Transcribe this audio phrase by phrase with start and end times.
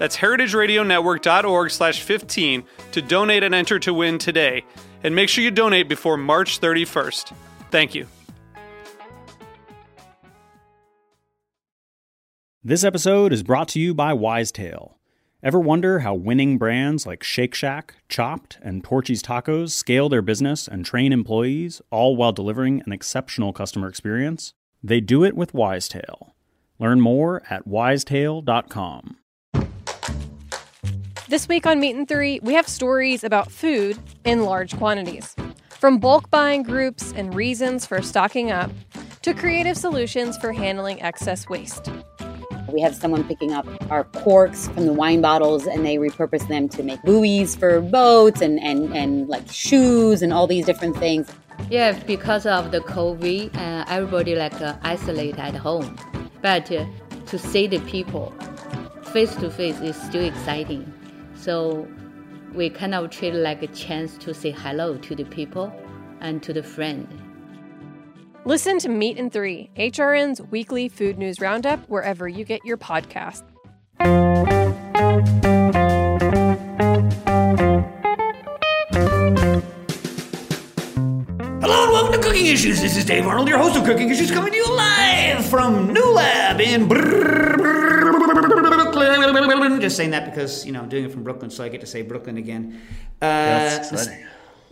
[0.00, 4.64] That's heritageradionetwork.org slash 15 to donate and enter to win today.
[5.04, 7.34] And make sure you donate before March 31st.
[7.70, 8.06] Thank you.
[12.64, 14.94] This episode is brought to you by Wisetail.
[15.42, 20.66] Ever wonder how winning brands like Shake Shack, Chopt, and Torchy's Tacos scale their business
[20.66, 24.54] and train employees, all while delivering an exceptional customer experience?
[24.82, 26.30] They do it with Wisetail.
[26.78, 29.19] Learn more at wisetail.com.
[31.30, 35.36] This week on Meat and Three, we have stories about food in large quantities.
[35.68, 38.72] From bulk buying groups and reasons for stocking up
[39.22, 41.88] to creative solutions for handling excess waste.
[42.72, 46.68] We have someone picking up our corks from the wine bottles and they repurpose them
[46.70, 51.28] to make buoys for boats and, and, and like shoes and all these different things.
[51.70, 55.96] Yeah, because of the COVID, uh, everybody like uh, isolate at home.
[56.42, 56.86] But uh,
[57.26, 58.34] to see the people
[59.12, 60.92] face to face is still exciting.
[61.40, 61.88] So
[62.52, 65.72] we kind of treat it like a chance to say hello to the people
[66.20, 67.08] and to the friend.
[68.44, 73.42] Listen to Meat and Three, HRN's weekly food news roundup, wherever you get your podcast.
[81.62, 82.82] Hello and welcome to Cooking Issues.
[82.82, 86.12] This is Dave Arnold, your host of Cooking Issues, coming to you live from New
[86.12, 86.86] Lab in
[89.00, 89.80] Brooklyn.
[89.80, 91.86] Just saying that because you know I'm doing it from Brooklyn, so I get to
[91.86, 92.80] say Brooklyn again.
[93.20, 94.26] Uh, That's exciting.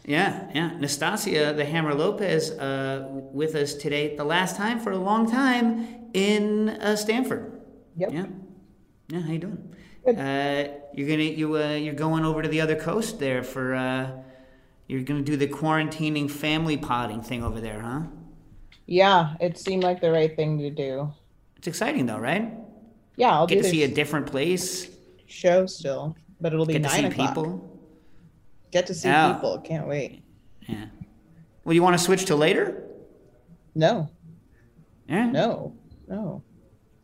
[0.04, 0.70] Yeah, yeah.
[0.78, 4.16] Nastassia, the Hammer Lopez, uh, with us today.
[4.16, 7.60] The last time for a long time in uh, Stamford.
[7.96, 8.12] Yep.
[8.12, 8.26] Yeah.
[9.08, 9.20] Yeah.
[9.20, 9.74] How you doing?
[10.06, 14.10] Uh, you're gonna you uh, you're going over to the other coast there for uh,
[14.86, 18.02] you're gonna do the quarantining family potting thing over there, huh?
[18.86, 21.12] Yeah, it seemed like the right thing to do.
[21.56, 22.50] It's exciting though, right?
[23.18, 24.88] Yeah, I'll Get to see a different place.
[25.26, 27.28] show still, but it'll be Get to see o'clock.
[27.34, 27.80] people.
[28.70, 29.60] Get to see people.
[29.64, 30.22] Can't wait.
[30.68, 30.86] Yeah.
[31.64, 32.84] Well, you want to switch to later?
[33.74, 34.08] No,
[35.08, 35.26] Yeah.
[35.30, 35.74] no,
[36.06, 36.42] no.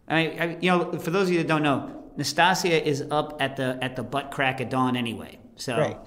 [0.09, 3.37] I mean, I, you know, for those of you that don't know, Nastassia is up
[3.41, 5.39] at the at the butt crack of dawn anyway.
[5.57, 5.99] So Right.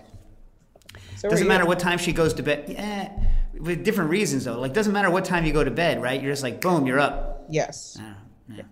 [1.18, 2.66] So doesn't matter what time she goes to bed.
[2.70, 3.12] Yeah,
[3.60, 4.60] with different reasons though.
[4.60, 6.22] Like doesn't matter what time you go to bed, right?
[6.22, 7.46] You're just like boom, you're up.
[7.50, 7.98] Yes.
[8.00, 8.14] Uh,
[8.56, 8.64] yeah.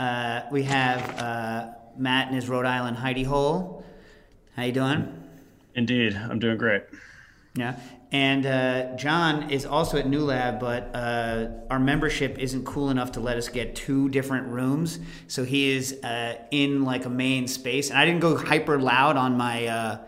[0.00, 1.68] Uh, we have uh,
[1.98, 3.84] Matt in his Rhode Island hidey hole.
[4.56, 5.06] How you doing?
[5.74, 6.84] Indeed, I'm doing great.
[7.54, 7.78] Yeah.
[8.10, 13.12] And uh, John is also at New Lab, but uh, our membership isn't cool enough
[13.12, 15.00] to let us get two different rooms.
[15.28, 17.90] So he is uh, in like a main space.
[17.90, 19.98] And I didn't go hyper loud on my uh,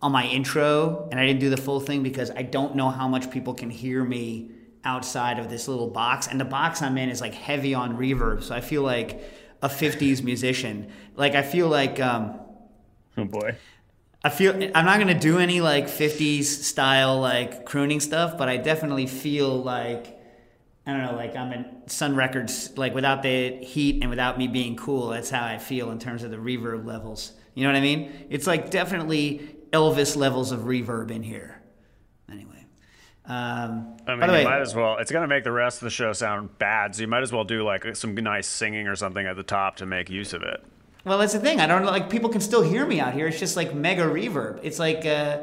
[0.00, 3.06] on my intro, and I didn't do the full thing because I don't know how
[3.08, 4.50] much people can hear me
[4.84, 6.26] outside of this little box.
[6.26, 9.22] And the box I'm in is like heavy on reverb, so I feel like
[9.62, 10.90] a '50s musician.
[11.16, 12.00] Like I feel like.
[12.00, 12.40] Um,
[13.16, 13.56] Oh boy.
[14.24, 18.56] I feel I'm not gonna do any like '50s style like crooning stuff, but I
[18.56, 20.18] definitely feel like
[20.86, 24.48] I don't know, like I'm in Sun Records, like without the heat and without me
[24.48, 25.08] being cool.
[25.08, 27.32] That's how I feel in terms of the reverb levels.
[27.54, 28.26] You know what I mean?
[28.30, 31.53] It's like definitely Elvis levels of reverb in here.
[33.26, 34.98] Um, I mean, by the you way, might as well.
[34.98, 37.44] It's gonna make the rest of the show sound bad, so you might as well
[37.44, 40.62] do like some nice singing or something at the top to make use of it.
[41.04, 41.60] Well, that's the thing.
[41.60, 41.90] I don't know.
[41.90, 43.26] Like people can still hear me out here.
[43.26, 44.60] It's just like mega reverb.
[44.62, 45.42] It's like, uh,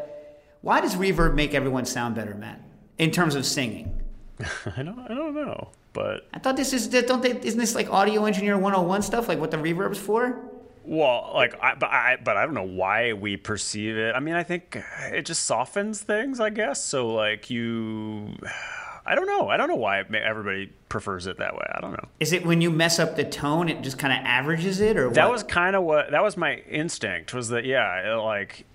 [0.61, 2.61] why does reverb make everyone sound better, Matt?
[2.99, 3.99] In terms of singing,
[4.77, 4.99] I don't.
[4.99, 7.31] I don't know, but I thought this is don't they?
[7.31, 9.27] Isn't this like audio engineer 101 stuff?
[9.27, 10.50] Like what the reverb's for?
[10.83, 14.15] Well, like, I, but I, but I don't know why we perceive it.
[14.15, 14.77] I mean, I think
[15.11, 16.83] it just softens things, I guess.
[16.83, 18.35] So like you,
[19.05, 19.47] I don't know.
[19.49, 21.65] I don't know why everybody prefers it that way.
[21.75, 22.07] I don't know.
[22.19, 25.09] Is it when you mess up the tone, it just kind of averages it, or
[25.09, 25.33] That what?
[25.33, 28.65] was kind of what that was my instinct was that yeah, it like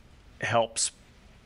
[0.40, 0.90] helps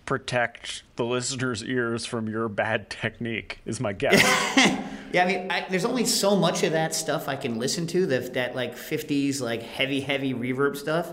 [0.07, 3.61] protect the listener's ears from your bad technique.
[3.67, 4.21] Is my guess.
[5.13, 8.07] Yeah, I mean, I, there's only so much of that stuff I can listen to.
[8.07, 11.13] That that like '50s like heavy, heavy reverb stuff.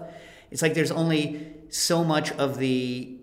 [0.51, 3.17] It's like there's only so much of the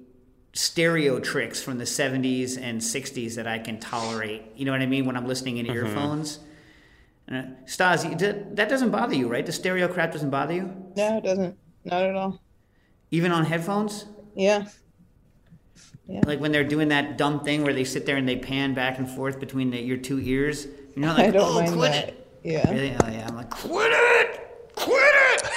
[0.52, 4.42] stereo tricks from the '70s and '60s that I can tolerate.
[4.56, 5.06] You know what I mean?
[5.06, 6.40] When I'm listening in earphones.
[7.30, 9.46] Uh, Stas, you- that that doesn't bother you, right?
[9.46, 11.56] The stereo crap doesn't bother you, No, it doesn't.
[11.84, 12.40] Not at all.
[13.10, 14.04] even on headphones.
[14.34, 14.66] Yeah.
[16.06, 18.98] Like when they're doing that dumb thing where they sit there and they pan back
[18.98, 20.66] and forth between the, your two ears.
[20.94, 22.08] You're not like, I don't oh, mind quit that.
[22.08, 22.26] it.
[22.42, 22.70] Yeah.
[22.70, 22.94] Really?
[23.02, 23.26] Oh yeah.
[23.26, 25.48] I'm like, quit it, quit it.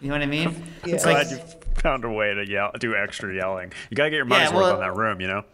[0.00, 0.64] You know what I mean?
[0.86, 0.94] Yeah.
[0.94, 1.38] It's like Glad you
[1.82, 3.70] found a way to yell, do extra yelling.
[3.90, 5.44] You gotta get your money's Yeah, worth on that room, you know.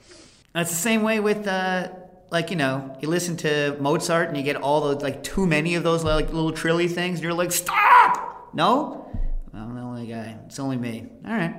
[0.55, 1.89] it's the same way with uh,
[2.31, 5.75] like you know, you listen to Mozart and you get all those like too many
[5.75, 8.51] of those like little trilly things, and you're like, stop.
[8.55, 9.11] No,
[9.53, 10.37] I'm the only guy.
[10.47, 11.09] It's only me.
[11.27, 11.57] All right.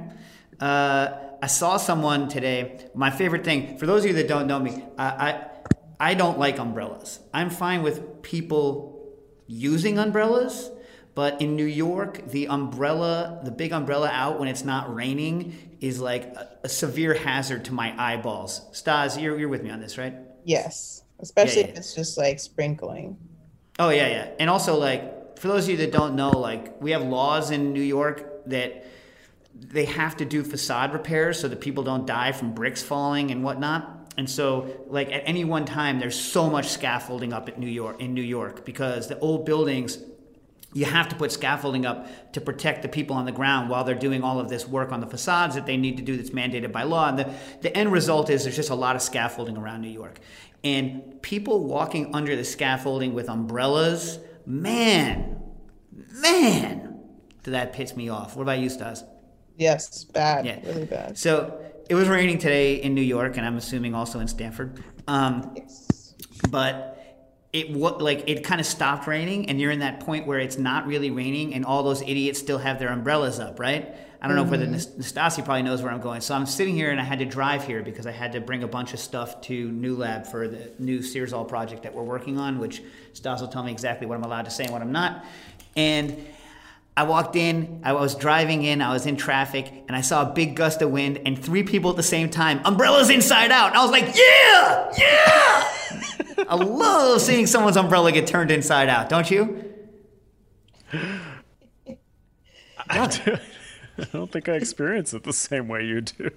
[0.62, 2.90] Uh, I saw someone today.
[2.96, 5.48] My favorite thing for those of you that don't know me, I, I
[6.00, 7.20] I don't like umbrellas.
[7.34, 9.16] I'm fine with people
[9.48, 10.70] using umbrellas,
[11.16, 16.00] but in New York, the umbrella, the big umbrella out when it's not raining, is
[16.00, 18.62] like a, a severe hazard to my eyeballs.
[18.72, 20.14] Stas, you're, you're with me on this, right?
[20.44, 21.04] Yes.
[21.20, 21.72] Especially Yeah, yeah.
[21.74, 23.18] if it's just like sprinkling.
[23.80, 24.30] Oh yeah, yeah.
[24.40, 27.74] And also like for those of you that don't know, like we have laws in
[27.74, 28.86] New York that
[29.60, 33.44] they have to do facade repairs so that people don't die from bricks falling and
[33.44, 34.14] whatnot.
[34.18, 38.02] And so like at any one time there's so much scaffolding up at New York
[38.02, 40.00] in New York because the old buildings
[40.74, 43.96] you have to put scaffolding up to protect the people on the ground while they're
[43.96, 46.72] doing all of this work on the facades that they need to do that's mandated
[46.72, 47.08] by law.
[47.08, 50.20] And the, the end result is there's just a lot of scaffolding around New York.
[50.64, 55.42] And people walking under the scaffolding with umbrellas, man,
[55.92, 57.00] man,
[57.44, 58.36] that pissed me off.
[58.36, 59.04] What about you, Stas?
[59.58, 60.04] Yes.
[60.06, 60.46] Bad.
[60.46, 60.60] Yeah.
[60.66, 61.18] Really bad.
[61.18, 61.60] So
[61.90, 64.84] it was raining today in New York, and I'm assuming also in Stamford.
[65.08, 66.14] Um, Yes.
[66.50, 66.94] but
[67.54, 70.58] it what like it kind of stopped raining and you're in that point where it's
[70.58, 74.36] not really raining and all those idiots still have their umbrellas up right i don't
[74.36, 77.04] know whether Nas- nastasi probably knows where i'm going so i'm sitting here and i
[77.06, 79.96] had to drive here because i had to bring a bunch of stuff to new
[79.96, 82.84] lab for the new Searzall project that we're working on which
[83.14, 85.24] stas will tell me exactly what i'm allowed to say and what i'm not
[85.78, 86.18] and
[86.98, 90.34] I walked in, I was driving in, I was in traffic, and I saw a
[90.34, 93.68] big gust of wind and three people at the same time, umbrellas inside out.
[93.70, 96.46] And I was like, yeah, yeah.
[96.50, 99.64] I love seeing someone's umbrella get turned inside out, don't you?
[102.90, 106.32] I don't think I experience it the same way you do.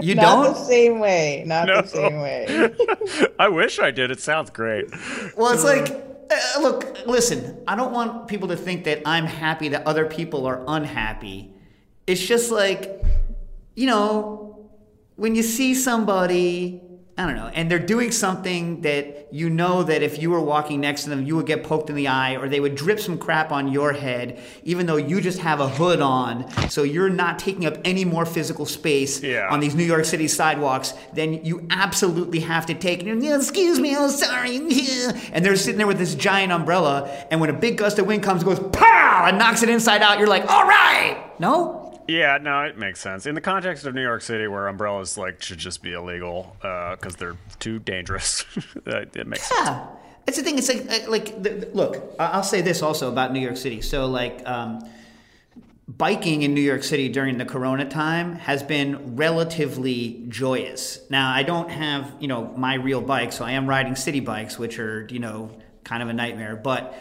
[0.00, 0.54] You Not don't?
[0.54, 1.42] the same way.
[1.46, 1.82] Not No.
[1.82, 2.74] the same way.
[3.38, 4.10] I wish I did.
[4.10, 4.86] It sounds great.
[5.36, 5.86] Well, it's like,
[6.30, 10.46] uh, look, listen, I don't want people to think that I'm happy that other people
[10.46, 11.52] are unhappy.
[12.06, 13.02] It's just like,
[13.74, 14.68] you know,
[15.16, 16.82] when you see somebody,
[17.18, 20.80] I don't know, and they're doing something that you know that if you were walking
[20.80, 23.18] next to them, you would get poked in the eye or they would drip some
[23.18, 27.38] crap on your head, even though you just have a hood on, so you're not
[27.40, 29.48] taking up any more physical space Yeah.
[29.50, 33.02] on these New York City sidewalks, then you absolutely have to take.
[33.02, 34.56] And you're, excuse me, oh sorry,
[35.32, 38.22] and they're sitting there with this giant umbrella, and when a big gust of wind
[38.22, 40.18] comes, it goes pow and knocks it inside out.
[40.20, 41.77] You're like, all right, no,
[42.08, 43.26] Yeah, no, it makes sense.
[43.26, 47.16] In the context of New York City, where umbrellas like should just be illegal because
[47.16, 48.46] they're too dangerous,
[48.86, 49.60] it makes sense.
[49.68, 49.86] Yeah,
[50.26, 50.56] it's the thing.
[50.56, 52.14] It's like uh, like the, look.
[52.18, 53.80] I'll say this also about New York City.
[53.82, 54.46] So like.
[54.46, 54.88] Um,
[55.90, 61.00] Biking in New York City during the Corona time has been relatively joyous.
[61.08, 64.58] Now, I don't have, you know, my real bike, so I am riding city bikes,
[64.58, 65.50] which are, you know,
[65.84, 66.56] kind of a nightmare.
[66.56, 66.94] But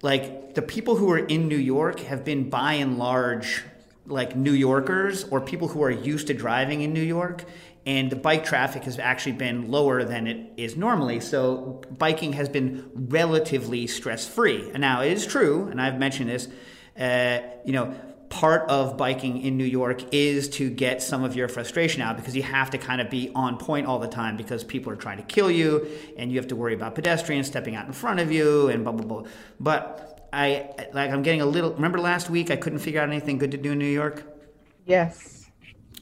[0.00, 3.62] like the people who are in New York have been by and large
[4.06, 7.44] like New Yorkers or people who are used to driving in New York.
[7.86, 11.20] And the bike traffic has actually been lower than it is normally.
[11.20, 14.70] So biking has been relatively stress free.
[14.70, 16.48] And now it is true, and I've mentioned this,
[16.98, 17.94] uh, you know,
[18.30, 22.36] part of biking in New York is to get some of your frustration out because
[22.36, 25.16] you have to kind of be on point all the time because people are trying
[25.16, 28.30] to kill you and you have to worry about pedestrians stepping out in front of
[28.30, 29.30] you and blah blah blah.
[29.58, 33.38] But I like I'm getting a little remember last week I couldn't figure out anything
[33.38, 34.24] good to do in New York?
[34.86, 35.50] Yes.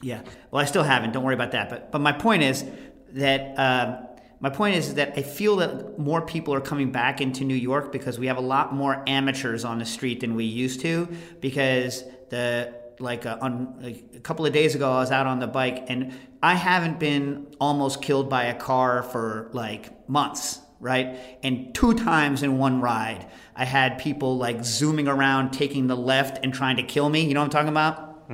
[0.01, 0.21] Yeah.
[0.51, 1.11] Well, I still haven't.
[1.11, 1.69] Don't worry about that.
[1.69, 2.65] But but my point is
[3.13, 4.07] that um,
[4.39, 7.91] my point is that I feel that more people are coming back into New York
[7.91, 11.09] because we have a lot more amateurs on the street than we used to.
[11.41, 15.39] Because the like, uh, on, like a couple of days ago, I was out on
[15.39, 20.59] the bike and I haven't been almost killed by a car for like months.
[20.79, 21.19] Right.
[21.43, 26.39] And two times in one ride, I had people like zooming around, taking the left
[26.43, 27.25] and trying to kill me.
[27.25, 28.29] You know what I'm talking about?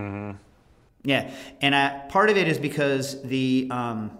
[1.06, 4.18] Yeah, and uh, part of it is because the um,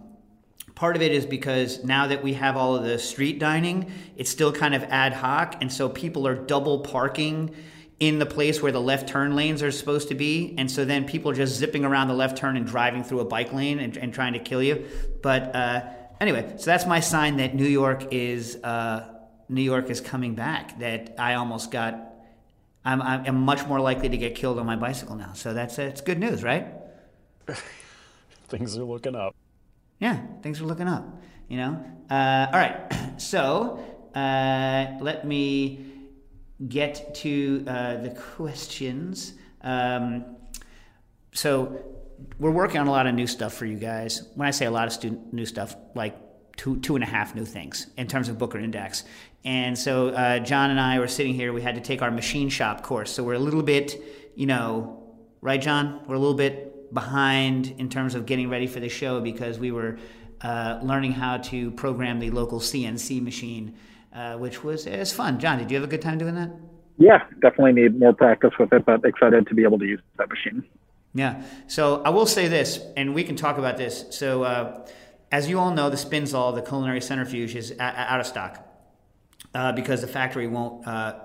[0.76, 4.30] part of it is because now that we have all of the street dining, it's
[4.30, 7.56] still kind of ad hoc, and so people are double parking
[8.00, 11.06] in the place where the left turn lanes are supposed to be, and so then
[11.06, 13.98] people are just zipping around the left turn and driving through a bike lane and,
[13.98, 14.86] and trying to kill you.
[15.24, 15.82] But uh,
[16.28, 19.08] anyway, so that's my sign that New York is uh,
[19.50, 20.80] New York is coming back.
[20.80, 22.14] That I almost got.
[22.88, 25.34] I'm, I'm much more likely to get killed on my bicycle now.
[25.34, 26.68] So that's it's good news, right?
[28.48, 29.36] Things are looking up.
[30.00, 31.04] Yeah, things are looking up.
[31.48, 31.86] You know.
[32.10, 32.92] Uh, all right.
[33.18, 33.80] So
[34.14, 35.86] uh, let me
[36.68, 39.36] get to uh, the questions.
[39.62, 40.26] Um,
[41.32, 41.95] so
[42.40, 44.28] we're working on a lot of new stuff for you guys.
[44.36, 46.18] When I say a lot of student new stuff, like
[46.58, 49.04] two two and a half new things in terms of Booker and Dax.
[49.44, 51.54] And so uh, John and I were sitting here.
[51.54, 53.12] We had to take our machine shop course.
[53.12, 54.02] So we're a little bit,
[54.36, 55.04] you know,
[55.42, 56.02] right, John?
[56.08, 59.72] We're a little bit behind in terms of getting ready for the show because we
[59.72, 60.00] were
[60.42, 63.76] uh, learning how to program the local CNC machine,
[64.14, 65.40] uh, which was it was fun.
[65.40, 66.50] John, did you have a good time doing that?
[66.98, 70.30] Yeah, definitely need more practice with it, but excited to be able to use that
[70.30, 70.64] machine.
[71.16, 71.44] Yeah.
[71.68, 74.06] So I will say this, and we can talk about this.
[74.12, 74.86] So, uh,
[75.32, 78.64] as you all know, the Spinzall, the culinary centrifuge, is a- out of stock
[79.56, 81.16] uh, because the factory won't uh,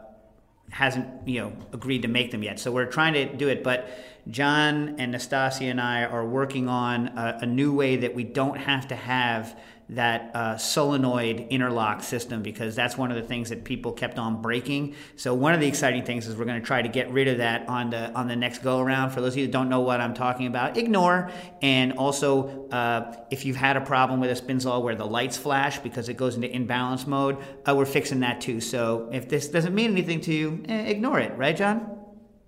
[0.71, 2.61] hasn't you know agreed to make them yet.
[2.61, 3.91] So we're trying to do it, but
[4.29, 8.59] John and Nastassia and I are working on a, a new way that we don't
[8.59, 9.59] have to have
[9.91, 14.41] that uh, solenoid interlock system because that's one of the things that people kept on
[14.41, 14.95] breaking.
[15.17, 17.39] So one of the exciting things is we're going to try to get rid of
[17.39, 19.11] that on the on the next go around.
[19.11, 21.31] For those of you that don't know what I'm talking about, ignore.
[21.61, 25.79] And also, uh, if you've had a problem with a Spinzall where the lights flash
[25.79, 28.61] because it goes into imbalance mode, uh, we're fixing that too.
[28.61, 31.99] So if this doesn't mean anything to you, eh, ignore it, right, John?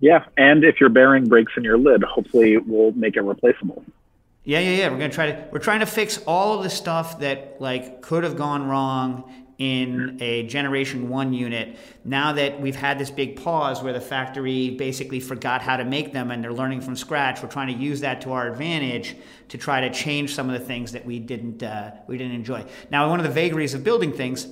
[0.00, 3.84] Yeah, and if your bearing breaks in your lid, hopefully we'll make it replaceable.
[4.44, 4.88] Yeah, yeah, yeah.
[4.88, 8.24] We're gonna try to we're trying to fix all of the stuff that like could
[8.24, 11.76] have gone wrong in a generation one unit.
[12.04, 16.12] Now that we've had this big pause where the factory basically forgot how to make
[16.12, 19.14] them and they're learning from scratch, we're trying to use that to our advantage
[19.50, 22.64] to try to change some of the things that we didn't uh, we didn't enjoy.
[22.90, 24.48] Now, one of the vagaries of building things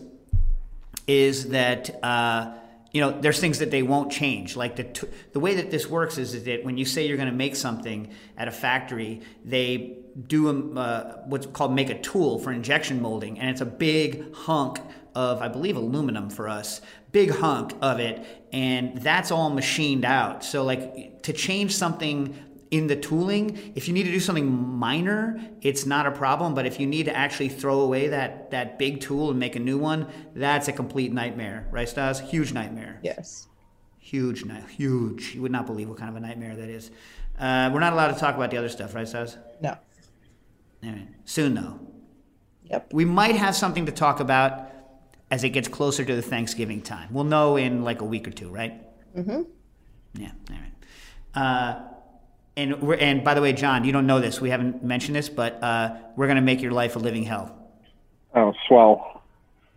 [1.09, 1.99] is that.
[2.02, 2.54] Uh,
[2.92, 4.56] you know, there's things that they won't change.
[4.56, 7.16] Like the t- the way that this works is, is that when you say you're
[7.16, 12.00] going to make something at a factory, they do a, uh, what's called make a
[12.00, 14.80] tool for injection molding, and it's a big hunk
[15.14, 16.80] of, I believe, aluminum for us,
[17.12, 20.44] big hunk of it, and that's all machined out.
[20.44, 22.37] So, like to change something
[22.71, 26.55] in the tooling, if you need to do something minor, it's not a problem.
[26.55, 29.61] But if you need to actually throw away that that big tool and make a
[29.61, 32.21] new one, that's a complete nightmare, right, Stas?
[32.21, 33.00] Huge nightmare.
[33.03, 33.49] Yes.
[33.99, 35.35] Huge, night, huge.
[35.35, 36.91] You would not believe what kind of a nightmare that is.
[37.39, 39.37] Uh, we're not allowed to talk about the other stuff, right, Stas?
[39.61, 39.77] No.
[40.83, 41.09] All right.
[41.25, 41.79] Soon, though.
[42.65, 42.93] Yep.
[42.93, 44.69] We might have something to talk about
[45.31, 47.09] as it gets closer to the Thanksgiving time.
[47.12, 48.83] We'll know in like a week or two, right?
[49.15, 49.43] Mm-hmm.
[50.15, 50.33] Yeah.
[50.50, 50.73] All right.
[51.35, 51.81] Uh,
[52.57, 54.40] and we're, and by the way, John, you don't know this.
[54.40, 57.54] We haven't mentioned this, but uh, we're gonna make your life a living hell,
[58.35, 59.23] Oh, swell.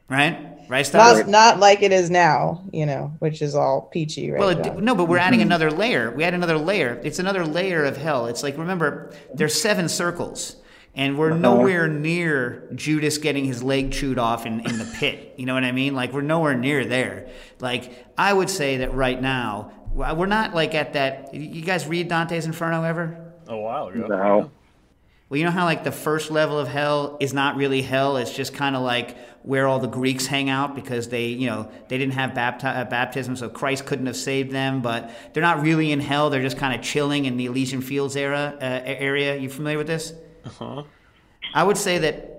[0.09, 0.49] right?
[0.69, 1.19] Right, Stas?
[1.19, 4.77] Not not like it is now, you know, which is all peachy right Well, it,
[4.81, 6.09] no, but we're adding another layer.
[6.11, 6.99] We add another layer.
[7.03, 8.27] It's another layer of hell.
[8.27, 10.55] It's like remember, there's seven circles,
[10.95, 15.33] and we're nowhere near Judas getting his leg chewed off in, in the pit.
[15.37, 15.95] You know what I mean?
[15.95, 17.27] Like we're nowhere near there.
[17.59, 21.33] Like I would say that right now we're not like at that.
[21.33, 23.33] You guys read Dante's Inferno ever?
[23.47, 24.07] A while ago.
[24.07, 24.51] No.
[25.29, 28.17] Well, you know how like the first level of hell is not really hell.
[28.17, 31.71] It's just kind of like where all the Greeks hang out because they, you know,
[31.87, 34.81] they didn't have bapti- uh, baptism, so Christ couldn't have saved them.
[34.81, 36.29] But they're not really in hell.
[36.29, 39.35] They're just kind of chilling in the Elysian Fields era uh, area.
[39.35, 40.13] You familiar with this?
[40.45, 40.83] Uh-huh.
[41.53, 42.33] I would say that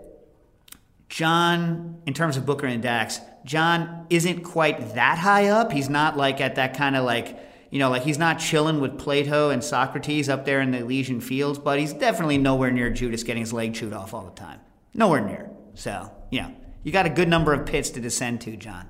[1.08, 5.72] John, in terms of Booker and Dax, John isn't quite that high up.
[5.72, 7.38] He's not like at that kind of like,
[7.70, 11.20] you know, like he's not chilling with Plato and Socrates up there in the Elysian
[11.20, 14.60] fields, but he's definitely nowhere near Judas getting his leg chewed off all the time.
[14.94, 15.50] Nowhere near.
[15.74, 16.50] So, yeah,
[16.82, 18.88] you got a good number of pits to descend to, John.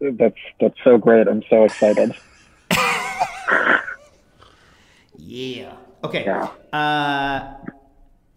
[0.00, 1.28] That's that's so great.
[1.28, 2.14] I'm so excited.
[5.30, 5.76] Yeah.
[6.02, 6.24] Okay.
[6.24, 6.48] Yeah.
[6.72, 7.54] Uh,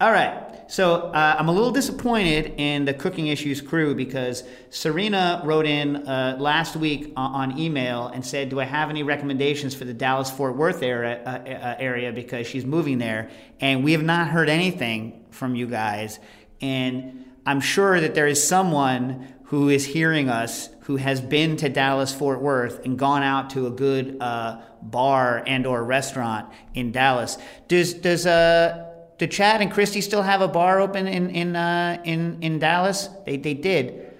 [0.00, 0.53] all right.
[0.74, 5.98] So uh, I'm a little disappointed in the Cooking Issues crew because Serena wrote in
[5.98, 10.32] uh, last week on, email and said, "Do I have any recommendations for the Dallas
[10.32, 14.48] Fort Worth area, uh, uh, area because she's moving there?" And we have not heard
[14.48, 16.18] anything from you guys.
[16.60, 21.68] And I'm sure that there is someone who is hearing us who has been to
[21.68, 26.90] Dallas Fort Worth and gone out to a good uh, bar and or restaurant in
[26.90, 27.38] Dallas.
[27.68, 28.83] Does does uh
[29.18, 33.08] do Chad and Christy still have a bar open in in uh, in in Dallas?
[33.26, 34.10] They they did.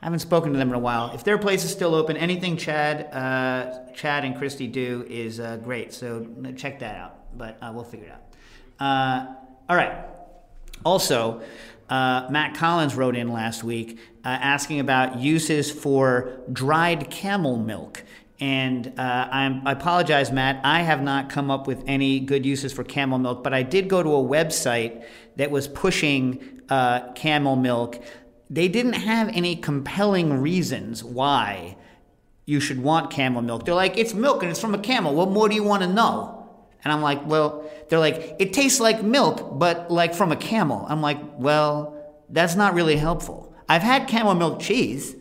[0.00, 1.10] I haven't spoken to them in a while.
[1.12, 5.56] If their place is still open, anything Chad uh, Chad and Christy do is uh,
[5.56, 5.92] great.
[5.92, 6.26] So
[6.56, 7.36] check that out.
[7.36, 8.22] But uh, we'll figure it out.
[8.80, 9.34] Uh,
[9.68, 10.04] all right.
[10.84, 11.42] Also,
[11.90, 18.04] uh, Matt Collins wrote in last week asking about uses for dried camel milk.
[18.40, 20.60] And uh, I apologize, Matt.
[20.64, 23.88] I have not come up with any good uses for camel milk, but I did
[23.88, 25.04] go to a website
[25.36, 28.02] that was pushing uh, camel milk.
[28.48, 31.76] They didn't have any compelling reasons why
[32.46, 33.66] you should want camel milk.
[33.66, 35.14] They're like, it's milk and it's from a camel.
[35.14, 36.48] What more do you want to know?
[36.84, 40.86] And I'm like, well, they're like, it tastes like milk, but like from a camel.
[40.88, 41.94] I'm like, well,
[42.30, 43.54] that's not really helpful.
[43.68, 45.14] I've had camel milk cheese.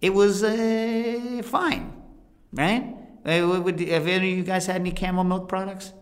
[0.00, 1.93] It was uh, fine,
[2.54, 2.96] right?
[3.24, 5.92] Would- have any of you guys had any camel milk products?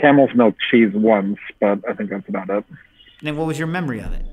[0.00, 2.64] Camel's milk cheese once, but I think that's about it.
[3.24, 4.26] And what was your memory of it?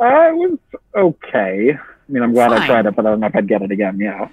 [0.00, 0.58] Uh, it was
[0.96, 1.72] okay.
[1.72, 2.62] I mean, I'm glad Fine.
[2.62, 3.98] I tried it, but I don't know if I'd get it again.
[3.98, 4.28] Yeah.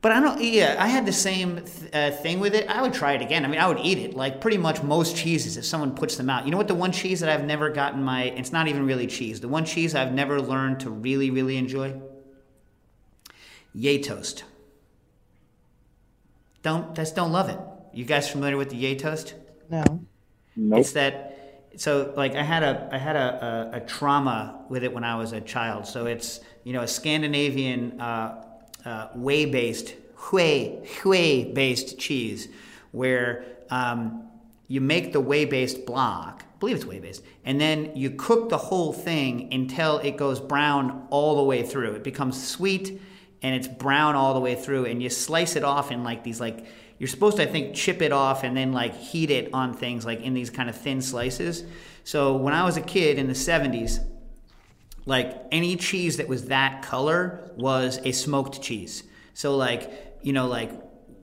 [0.00, 0.40] But I don't.
[0.40, 2.68] Yeah, I had the same th- uh, thing with it.
[2.68, 3.44] I would try it again.
[3.44, 6.30] I mean, I would eat it like pretty much most cheeses if someone puts them
[6.30, 6.44] out.
[6.44, 6.68] You know what?
[6.68, 8.24] The one cheese that I've never gotten my.
[8.24, 9.40] It's not even really cheese.
[9.40, 12.00] The one cheese I've never learned to really, really enjoy.
[13.76, 14.42] Gjetost.
[16.68, 17.58] Don't just don't love it.
[17.94, 19.32] You guys familiar with the gjetost?
[19.70, 19.84] No.
[20.54, 20.80] Nope.
[20.80, 21.70] It's that.
[21.76, 25.14] So like I had a I had a, a, a trauma with it when I
[25.16, 25.86] was a child.
[25.86, 28.44] So it's you know a Scandinavian uh,
[28.84, 29.94] uh, whey based
[30.30, 32.48] whey whey based cheese
[32.92, 34.28] where um,
[34.66, 36.44] you make the whey based block.
[36.44, 40.38] I believe it's whey based, and then you cook the whole thing until it goes
[40.38, 41.92] brown all the way through.
[41.92, 43.00] It becomes sweet
[43.42, 46.40] and it's brown all the way through, and you slice it off in like these
[46.40, 46.66] like
[46.98, 50.04] you're supposed to I think chip it off and then like heat it on things
[50.04, 51.64] like in these kind of thin slices.
[52.04, 54.04] So when I was a kid in the 70s,
[55.06, 59.04] like any cheese that was that color was a smoked cheese.
[59.34, 60.72] So like, you know, like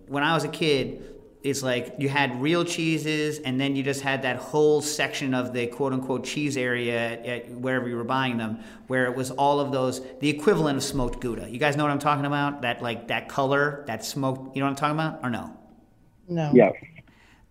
[0.08, 1.15] when I was a kid,
[1.46, 5.54] it's like you had real cheeses and then you just had that whole section of
[5.54, 9.30] the quote unquote cheese area at, at wherever you were buying them where it was
[9.30, 11.48] all of those the equivalent of smoked gouda.
[11.48, 12.64] You guys know what I'm talking about?
[12.64, 15.56] That like that color, that smoked, you know what I'm talking about or no?
[16.28, 16.52] No.
[16.52, 16.72] Yeah.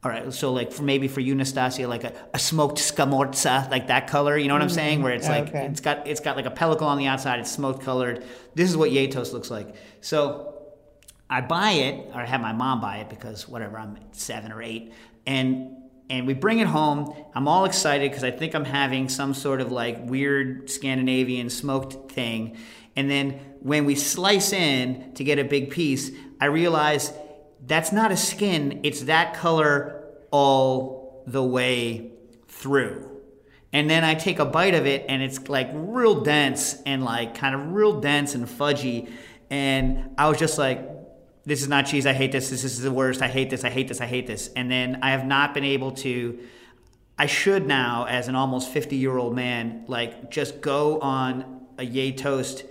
[0.02, 3.86] All right, so like for maybe for you, Nastassia, like a, a smoked scamorza, like
[3.86, 4.36] that color.
[4.36, 4.96] You know what I'm saying?
[4.96, 5.04] Mm-hmm.
[5.04, 5.64] Where it's like okay.
[5.64, 7.40] it's got it's got like a pellicle on the outside.
[7.40, 8.22] It's smoked colored.
[8.54, 9.74] This is what gjetost looks like.
[10.02, 10.53] So
[11.28, 14.62] I buy it, or I have my mom buy it because whatever, I'm seven or
[14.62, 14.92] eight,
[15.26, 15.76] and
[16.10, 17.14] and we bring it home.
[17.34, 22.12] I'm all excited because I think I'm having some sort of like weird Scandinavian smoked
[22.12, 22.58] thing.
[22.94, 26.10] And then when we slice in to get a big piece,
[26.40, 27.12] I realize
[27.66, 32.12] that's not a skin, it's that color all the way
[32.48, 33.10] through.
[33.72, 37.34] And then I take a bite of it and it's like real dense and like
[37.34, 39.10] kind of real dense and fudgy.
[39.50, 40.86] And I was just like,
[41.46, 42.06] this is not cheese.
[42.06, 42.50] I hate this.
[42.50, 43.20] This is the worst.
[43.20, 43.64] I hate this.
[43.64, 44.00] I hate this.
[44.00, 44.48] I hate this.
[44.56, 46.38] And then I have not been able to.
[47.18, 51.86] I should now, as an almost 50 year old man, like just go on a
[51.86, 52.64] gjetost,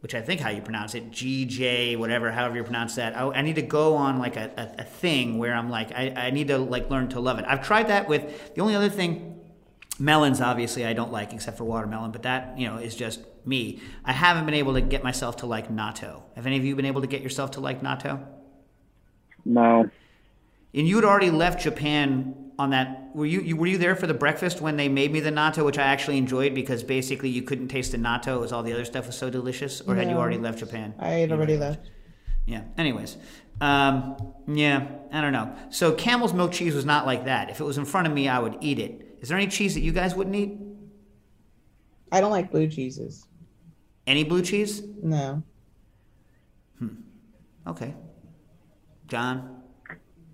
[0.00, 3.16] which I think how you pronounce it, GJ, whatever, however you pronounce that.
[3.16, 6.10] I, I need to go on like a, a, a thing where I'm like, I,
[6.16, 7.44] I need to like learn to love it.
[7.46, 9.39] I've tried that with the only other thing
[10.00, 13.80] melons obviously i don't like except for watermelon but that you know is just me
[14.04, 16.86] i haven't been able to get myself to like natto have any of you been
[16.86, 18.24] able to get yourself to like natto
[19.44, 19.88] No.
[20.74, 24.06] and you had already left japan on that were you, you were you there for
[24.06, 27.42] the breakfast when they made me the natto which i actually enjoyed because basically you
[27.42, 30.08] couldn't taste the natto it was all the other stuff was so delicious or had
[30.10, 31.90] you already left japan I had already left.
[32.46, 32.62] yeah.
[32.76, 33.16] Anyways,
[33.60, 34.16] um,
[34.48, 35.54] yeah, I don't know.
[35.70, 37.50] So camel's milk cheese was not like that.
[37.50, 39.09] If it was in front of me, I would eat it.
[39.20, 40.58] Is there any cheese that you guys wouldn't eat?
[42.12, 43.26] I don't like blue cheeses.
[44.06, 44.82] Any blue cheese?
[45.02, 45.42] No.
[46.78, 46.88] Hmm.
[47.66, 47.94] Okay.
[49.06, 49.62] John.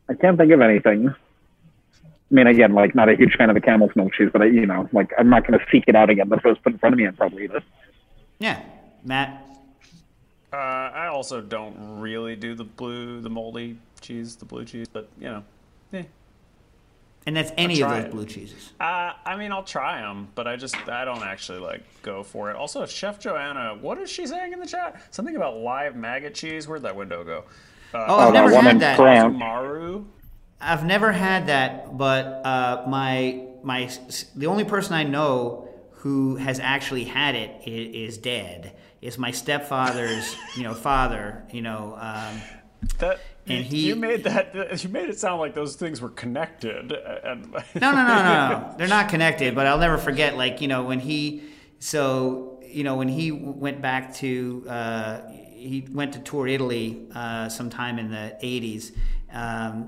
[0.09, 1.09] I can't think of anything.
[1.11, 4.46] I mean, again, like not a huge fan of the camel's milk cheese, but I,
[4.46, 6.29] you know, like I'm not going to seek it out again.
[6.29, 7.62] But if it was put in front of me, I'd probably eat it.
[8.38, 8.61] Yeah.
[9.05, 9.42] Matt.
[10.53, 15.09] Uh, I also don't really do the blue, the moldy cheese, the blue cheese, but
[15.18, 15.44] you know,
[15.92, 16.05] eh.
[17.27, 18.11] And that's any of those it.
[18.12, 18.73] blue cheeses.
[18.79, 22.51] Uh, I mean, I'll try them, but I just I don't actually like go for
[22.51, 22.57] it.
[22.57, 25.03] Also, Chef Joanna, what is she saying in the chat?
[25.11, 26.69] Something about live maggot cheese.
[26.69, 27.45] Where'd that window go?
[27.93, 29.33] Uh, Oh, I've that never one had in that.
[29.33, 30.05] Maru.
[30.61, 33.91] I've never had that, but uh, my my
[34.37, 38.77] the only person I know who has actually had it is, dead.
[39.03, 41.45] Is my stepfather's, you know, father.
[41.53, 42.41] You know, um,
[42.99, 46.09] That And you, he- you made that you made it sound like those things were
[46.11, 46.92] connected.
[46.92, 48.74] And no, no, no, no, no.
[48.76, 49.54] They're not connected.
[49.54, 51.42] But I'll never forget, like you know, when he,
[51.78, 57.48] so you know, when he went back to, uh, he went to tour Italy uh,
[57.48, 58.92] sometime in the '80s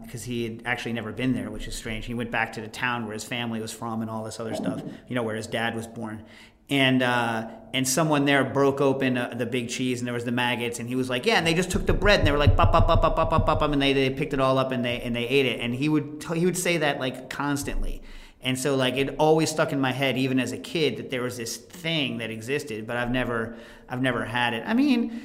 [0.02, 2.06] because he had actually never been there, which is strange.
[2.06, 4.54] He went back to the town where his family was from and all this other
[4.54, 4.82] stuff.
[5.08, 6.24] You know, where his dad was born.
[6.70, 10.33] And uh, and someone there broke open uh, the big cheese and there was the
[10.33, 12.38] maggots and he was like yeah and they just took the bread and they were
[12.38, 14.72] like pop pop pop pop pop pop pop and they, they picked it all up
[14.72, 15.61] and they and they ate it.
[15.61, 18.02] And he would t- he would say that like constantly.
[18.40, 21.22] And so like it always stuck in my head even as a kid that there
[21.22, 23.57] was this thing that existed but I've never
[23.88, 24.62] I've never had it.
[24.66, 25.22] I mean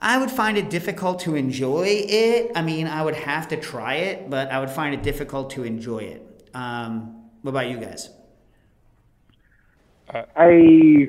[0.00, 2.52] I would find it difficult to enjoy it.
[2.54, 5.64] I mean I would have to try it but I would find it difficult to
[5.64, 6.50] enjoy it.
[6.54, 8.10] Um, what about you guys
[10.36, 11.08] I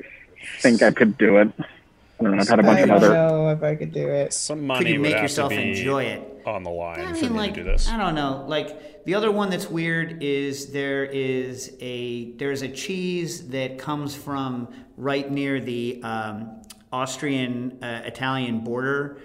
[0.60, 1.48] think I could do it.
[1.58, 2.42] I don't know.
[2.42, 3.14] I've had a bunch I of don't other.
[3.14, 4.32] know if I could do it.
[4.34, 6.42] some money you would make have yourself to be enjoy it?
[6.46, 7.88] on the line I for mean, me like to do this.
[7.88, 8.44] I don't know.
[8.46, 14.14] Like the other one that's weird is there is a there's a cheese that comes
[14.14, 19.18] from right near the um, Austrian uh, Italian border.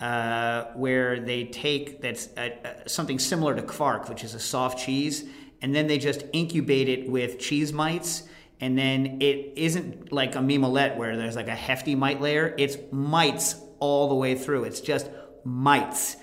[0.00, 4.76] Uh, where they take that's uh, uh, something similar to quark, which is a soft
[4.84, 5.22] cheese,
[5.60, 8.24] and then they just incubate it with cheese mites,
[8.62, 12.54] and then it isn't like a mimolette where there's like a hefty mite layer.
[12.56, 14.64] It's mites all the way through.
[14.64, 15.10] It's just
[15.44, 16.16] mites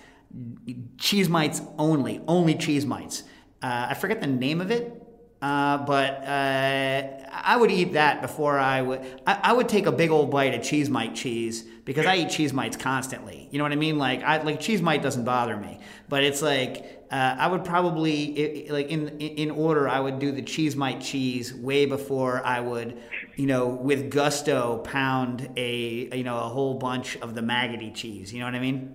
[0.98, 3.24] cheese mites only, only cheese mites.
[3.62, 4.99] Uh, I forget the name of it,
[5.42, 9.00] uh, but uh, I would eat that before I would.
[9.26, 12.30] I, I would take a big old bite of cheese mite cheese because I eat
[12.30, 13.48] cheese mites constantly.
[13.52, 13.98] You know what I mean?
[13.98, 18.68] Like, I like cheese mite doesn't bother me, but it's like uh, I would probably
[18.68, 22.46] i- i- like in in order I would do the cheese mite cheese way before
[22.46, 22.98] I would,
[23.38, 28.34] you know, with gusto pound a you know a whole bunch of the maggoty cheese.
[28.34, 28.94] You know what I mean?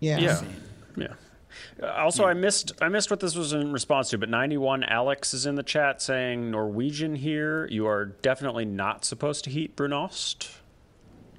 [0.00, 0.18] Yeah.
[0.20, 0.40] Yeah,
[0.96, 1.14] yeah.
[1.82, 2.30] Also, hmm.
[2.30, 5.54] I missed I missed what this was in response to, but 91 Alex is in
[5.54, 7.66] the chat saying Norwegian here.
[7.70, 10.50] You are definitely not supposed to heat brunost.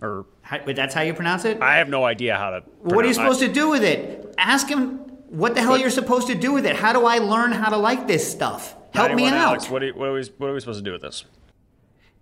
[0.02, 1.62] Or How, but that's how you pronounce it.
[1.62, 2.64] I have no idea how to.
[2.82, 4.34] What are you supposed to do with it?
[4.38, 6.76] Ask him what the hell you're supposed to do with it.
[6.76, 8.76] How do I learn how to like this stuff?
[8.94, 9.34] Help me out.
[9.34, 11.26] Alex, what, are, what, are we, what are we supposed to do with this?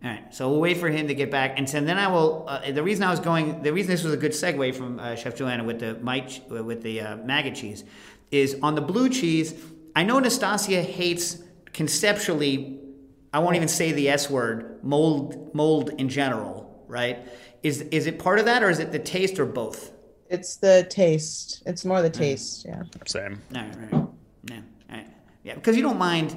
[0.04, 2.46] All right, so we'll wait for him to get back, and so then I will.
[2.48, 5.16] Uh, the reason I was going, the reason this was a good segue from uh,
[5.16, 7.84] Chef Joanna with the mite, with the uh, maggot cheese,
[8.30, 9.56] is on the blue cheese.
[9.96, 11.42] I know Nastassia hates
[11.74, 12.80] conceptually.
[13.34, 14.84] I won't even say the S word.
[14.84, 17.28] Mold, mold in general, right?
[17.64, 19.92] Is is it part of that, or is it the taste, or both?
[20.30, 21.64] It's the taste.
[21.66, 22.66] It's more the taste.
[22.66, 22.84] Yeah.
[23.06, 23.42] Same.
[23.56, 24.08] All right, right.
[24.44, 24.56] Yeah,
[24.90, 25.08] all right.
[25.44, 26.36] Yeah, because you don't mind,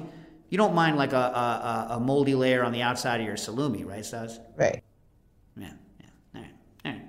[0.51, 3.37] you don't mind like a, a, a- a moldy layer on the outside of your
[3.37, 4.39] salumi, right, Stas?
[4.55, 4.83] Right.
[5.57, 6.05] Yeah, yeah.
[6.35, 6.51] All right,
[6.85, 7.01] all right.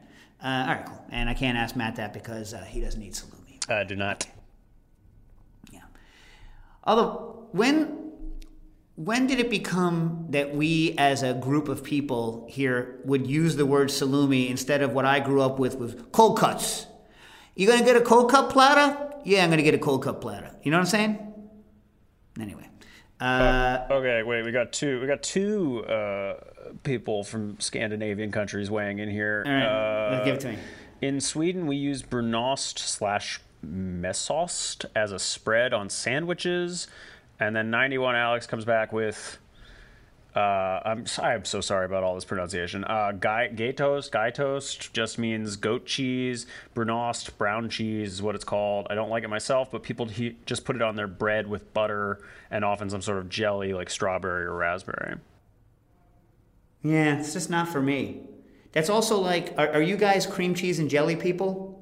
[0.42, 1.04] Uh, all right, cool.
[1.10, 3.68] And I can't ask Matt that because uh, he doesn't eat salumi.
[3.70, 4.26] I do not.
[5.72, 5.80] Yeah.
[6.84, 7.98] Although, when
[8.96, 13.66] when did it become that we as a group of people here would use the
[13.66, 16.86] word salumi instead of what I grew up with was cold cuts?
[17.56, 19.14] You gonna get a cold cut platter?
[19.24, 20.50] Yeah, I'm gonna get a cold cut platter.
[20.62, 21.18] You know what I'm saying?
[22.40, 22.68] Anyway.
[23.22, 24.44] Uh, Okay, wait.
[24.44, 25.00] We got two.
[25.00, 26.34] We got two uh,
[26.82, 29.42] people from Scandinavian countries weighing in here.
[29.46, 30.58] all right, Uh, give it to me.
[31.00, 36.88] In Sweden, we use brunost slash mesost as a spread on sandwiches,
[37.38, 39.38] and then 91 Alex comes back with.
[40.34, 42.84] Uh, I'm I'm so sorry about all this pronunciation.
[42.84, 46.46] Uh, guy, gay toast, guy toast just means goat cheese.
[46.74, 48.86] Brunost, brown cheese is what it's called.
[48.88, 51.74] I don't like it myself, but people he, just put it on their bread with
[51.74, 52.18] butter
[52.50, 55.16] and often some sort of jelly like strawberry or raspberry.
[56.82, 58.22] Yeah, it's just not for me.
[58.72, 61.78] That's also like, are, are you guys cream cheese and jelly people?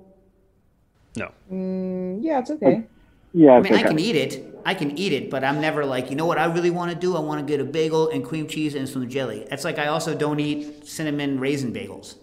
[1.16, 1.30] No.
[1.52, 2.84] Mm, yeah, it's okay.
[3.32, 4.46] Yeah, I mean, I can eat it.
[4.64, 6.96] I can eat it, but I'm never like, you know what I really want to
[6.96, 7.16] do?
[7.16, 9.46] I want to get a bagel and cream cheese and some jelly.
[9.48, 12.16] That's like I also don't eat cinnamon raisin bagels.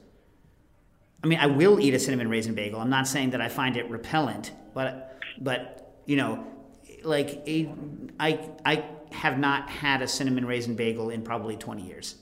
[1.24, 2.80] I mean, I will eat a cinnamon raisin bagel.
[2.80, 6.46] I'm not saying that I find it repellent, but but you know,
[7.04, 7.70] like it,
[8.20, 12.15] I I have not had a cinnamon raisin bagel in probably 20 years.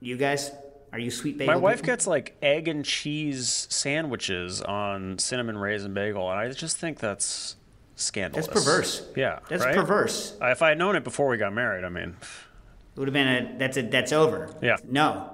[0.00, 0.50] You guys,
[0.92, 1.52] are you sweet bagel?
[1.54, 1.86] My wife people?
[1.86, 7.56] gets like egg and cheese sandwiches on cinnamon raisin bagel, and I just think that's
[7.96, 8.46] scandalous.
[8.46, 9.06] That's perverse.
[9.16, 9.74] Yeah, That's right?
[9.74, 10.36] perverse.
[10.40, 13.12] Uh, If I had known it before we got married, I mean, It would have
[13.12, 14.50] been a that's a that's over.
[14.62, 14.76] Yeah.
[14.84, 15.30] No.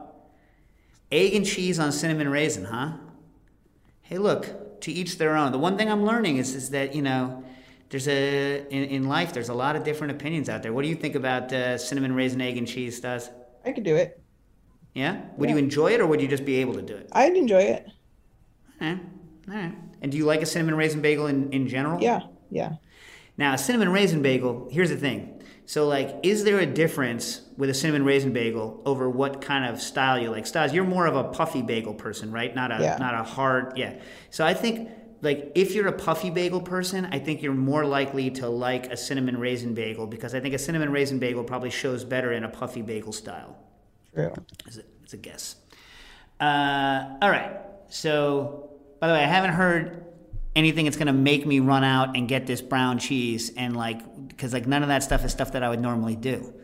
[1.12, 2.92] Egg and cheese on cinnamon raisin, huh?
[4.02, 5.52] Hey, look, to each their own.
[5.52, 7.44] The one thing I'm learning is is that you know
[7.90, 10.72] there's a in, in life there's a lot of different opinions out there.
[10.72, 13.30] What do you think about uh, cinnamon raisin egg and cheese, Stas?
[13.64, 14.20] I could do it.
[14.96, 17.08] Yeah, would you enjoy it or would you just be able to do it?
[17.12, 17.86] I'd enjoy it.
[18.80, 19.00] Eh, All right.
[19.48, 19.74] All right.
[20.00, 22.02] And do you like a cinnamon raisin bagel in, in general?
[22.02, 22.76] Yeah, yeah.
[23.36, 25.42] Now, a cinnamon raisin bagel, here's the thing.
[25.66, 29.82] So, like, is there a difference with a cinnamon raisin bagel over what kind of
[29.82, 30.46] style you like?
[30.46, 32.54] Styles, you're more of a puffy bagel person, right?
[32.54, 32.96] Not a Yeah.
[32.98, 33.98] not a hard, yeah.
[34.30, 34.88] So I think
[35.20, 38.96] like if you're a puffy bagel person, I think you're more likely to like a
[38.96, 42.48] cinnamon raisin bagel because I think a cinnamon raisin bagel probably shows better in a
[42.48, 43.58] puffy bagel style.
[44.16, 44.32] True.
[44.66, 45.56] It's a, it's a guess.
[46.40, 47.58] Uh, all right.
[47.88, 50.04] So, by the way, I haven't heard
[50.54, 54.28] anything that's going to make me run out and get this brown cheese and like,
[54.28, 56.54] because like none of that stuff is stuff that I would normally do.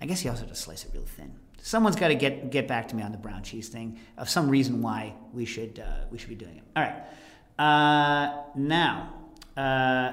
[0.00, 1.34] I guess you also have to slice it real thin.
[1.62, 4.48] Someone's got to get get back to me on the brown cheese thing of some
[4.48, 6.62] reason why we should uh, we should be doing it.
[6.76, 7.02] All right.
[7.58, 9.12] Uh, now,
[9.56, 10.12] uh,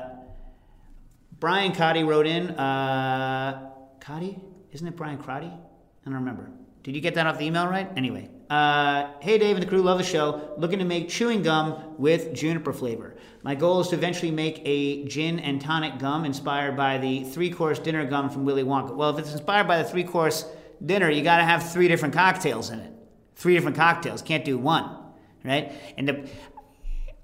[1.40, 2.50] Brian Cotty wrote in.
[2.52, 4.40] Uh, Cotty?
[4.72, 5.48] Isn't it Brian Crotty?
[5.48, 6.50] I don't remember.
[6.86, 7.90] Did you get that off the email right?
[7.98, 8.30] Anyway.
[8.48, 10.54] Uh, hey, Dave and the crew, love the show.
[10.60, 13.16] Looking to make chewing gum with juniper flavor.
[13.42, 17.50] My goal is to eventually make a gin and tonic gum inspired by the three
[17.50, 18.96] course dinner gum from Willy Wonka.
[18.96, 20.46] Well, if it's inspired by the three course
[20.86, 22.94] dinner, you got to have three different cocktails in it.
[23.36, 24.22] Three different cocktails.
[24.22, 24.96] Can't do one,
[25.44, 25.74] right?
[25.98, 26.30] And the,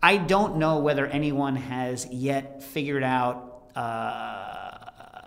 [0.02, 3.70] I don't know whether anyone has yet figured out.
[3.76, 4.51] Uh,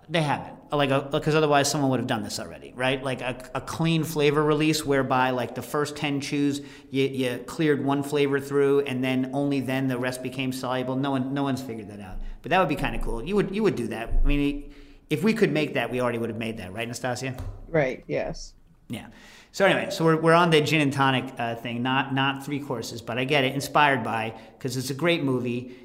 [0.09, 3.03] they haven't, like, because otherwise someone would have done this already, right?
[3.03, 7.85] Like a, a clean flavor release whereby, like, the first ten chews, you, you cleared
[7.85, 10.97] one flavor through, and then only then the rest became soluble.
[10.97, 12.17] No one, no one's figured that out.
[12.43, 13.25] But that would be kind of cool.
[13.25, 14.11] You would, you would do that.
[14.23, 14.75] I mean,
[15.09, 17.41] if we could make that, we already would have made that, right, Nastassia?
[17.69, 18.05] Right.
[18.07, 18.55] Yes.
[18.89, 19.07] Yeah.
[19.53, 22.59] So anyway, so we're, we're on the gin and tonic uh, thing, not not three
[22.59, 25.77] courses, but I get it, inspired by because it's a great movie.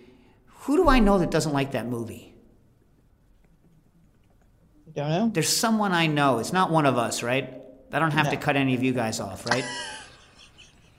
[0.62, 2.34] Who do I know that doesn't like that movie?
[5.00, 5.30] Don't know.
[5.34, 6.40] There's someone I know.
[6.40, 7.54] It's not one of us, right?
[7.90, 9.64] I don't have to cut any of you guys off, right?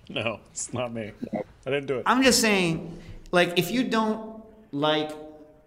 [0.09, 1.13] No, it's not me.
[1.33, 2.03] I didn't do it.
[2.05, 2.99] I'm just saying,
[3.31, 5.13] like, if you don't like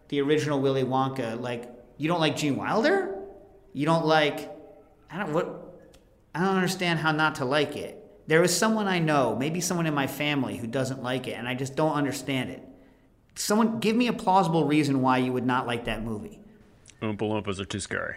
[0.10, 3.16] the original Willy Wonka, like, you don't like Gene Wilder,
[3.72, 4.52] you don't like,
[5.10, 5.80] I don't what,
[6.36, 7.98] I don't understand how not to like it.
[8.28, 11.48] There is someone I know, maybe someone in my family, who doesn't like it, and
[11.48, 12.62] I just don't understand it.
[13.36, 16.43] Someone give me a plausible reason why you would not like that movie.
[17.04, 18.16] Oompa Loompas are too scary.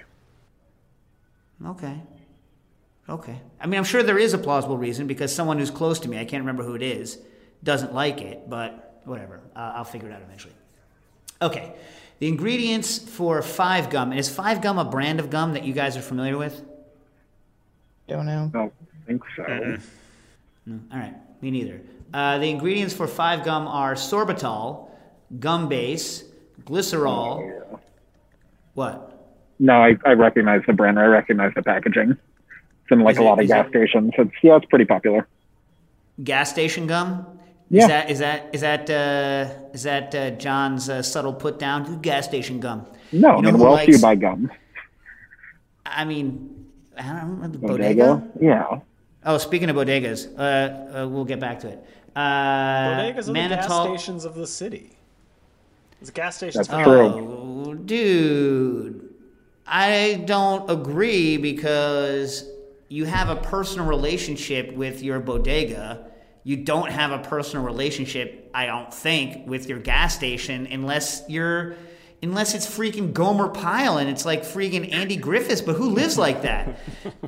[1.64, 2.00] Okay.
[3.08, 3.40] Okay.
[3.60, 6.18] I mean, I'm sure there is a plausible reason because someone who's close to me,
[6.18, 7.18] I can't remember who it is,
[7.62, 9.40] doesn't like it, but whatever.
[9.54, 10.54] Uh, I'll figure it out eventually.
[11.42, 11.74] Okay.
[12.18, 14.10] The ingredients for Five Gum.
[14.10, 16.62] And is Five Gum a brand of gum that you guys are familiar with?
[18.08, 18.50] Don't know.
[18.54, 18.72] I don't
[19.06, 19.78] think so.
[20.64, 20.80] No.
[20.92, 21.14] All right.
[21.42, 21.80] Me neither.
[22.14, 24.88] Uh, the ingredients for Five Gum are sorbitol,
[25.38, 26.24] gum base,
[26.64, 27.80] glycerol.
[28.76, 28.96] What?
[29.58, 30.98] No, I, I recognize the brand.
[31.00, 32.10] I recognize the packaging.
[32.12, 34.12] It's in like Is a it- lot of gas it- stations.
[34.18, 35.26] It's yeah, it's pretty popular.
[36.22, 37.26] Gas station gum?
[37.70, 37.82] Yeah.
[37.82, 42.00] Is that is that is that uh, is that uh, John's uh, subtle put down?
[42.00, 42.86] Gas station gum.
[43.12, 44.50] No, You I know mean, who where you buy gum?
[45.84, 46.66] I mean,
[46.98, 48.14] I don't know, the Bodega?
[48.16, 48.28] bodega.
[48.40, 48.80] Yeah.
[49.24, 50.42] Oh, speaking of bodegas, uh,
[51.02, 51.84] uh, we'll get back to it.
[52.14, 54.95] Uh, Bodegas are the gas stations of the city.
[56.00, 56.58] It's a gas station.
[56.58, 57.64] That's for- true.
[57.66, 59.14] Oh, dude,
[59.66, 62.48] I don't agree because
[62.88, 66.06] you have a personal relationship with your bodega.
[66.44, 71.74] You don't have a personal relationship, I don't think, with your gas station unless you're
[72.22, 76.42] unless it's freaking Gomer Pyle and it's like freaking Andy Griffiths, but who lives like
[76.42, 76.78] that?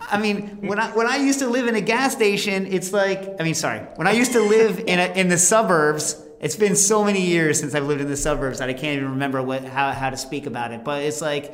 [0.00, 3.40] I mean, when I when I used to live in a gas station, it's like
[3.40, 6.77] I mean, sorry, when I used to live in a, in the suburbs, it's been
[6.77, 9.64] so many years since I've lived in the suburbs that I can't even remember what
[9.64, 10.85] how how to speak about it.
[10.85, 11.53] But it's like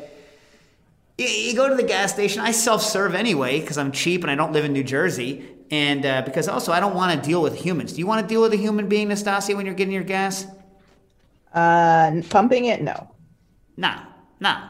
[1.17, 2.41] you, you go to the gas station.
[2.41, 5.49] I self serve anyway because I'm cheap and I don't live in New Jersey.
[5.71, 7.95] And uh, because also I don't want to deal with humans.
[7.95, 10.47] Do you want to deal with a human being, Nastassia, when you're getting your gas?
[11.53, 12.83] Uh, pumping it?
[12.83, 13.11] No.
[13.77, 14.03] Nah,
[14.41, 14.69] nah.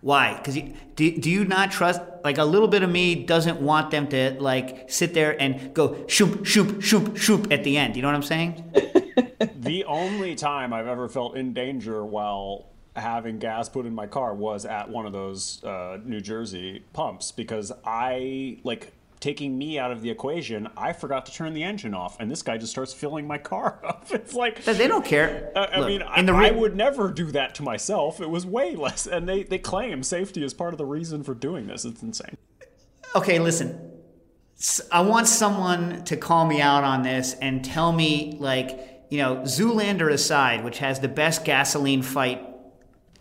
[0.00, 0.34] Why?
[0.34, 0.58] Because
[0.96, 2.00] do, do you not trust?
[2.24, 6.06] Like a little bit of me doesn't want them to like sit there and go
[6.06, 7.96] shoop shoop shoop shoop at the end.
[7.96, 8.72] You know what I'm saying?
[9.56, 14.34] the only time I've ever felt in danger while having gas put in my car
[14.34, 19.92] was at one of those uh, New Jersey pumps because I like taking me out
[19.92, 20.68] of the equation.
[20.76, 23.80] I forgot to turn the engine off, and this guy just starts filling my car
[23.86, 24.06] up.
[24.10, 25.52] It's like They don't care.
[25.54, 28.20] I, I Look, mean, I, the I re- would never do that to myself.
[28.20, 31.34] It was way less, and they they claim safety is part of the reason for
[31.34, 31.84] doing this.
[31.84, 32.36] It's insane.
[33.14, 33.86] okay, listen.
[34.92, 39.36] I want someone to call me out on this and tell me, like, you know,
[39.36, 42.46] Zoolander aside, which has the best gasoline fight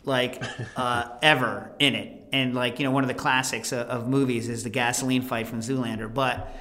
[0.04, 0.44] like
[0.76, 4.50] uh, ever in it, and like you know one of the classics of, of movies
[4.50, 6.14] is the gasoline fight from Zoolander.
[6.14, 6.56] But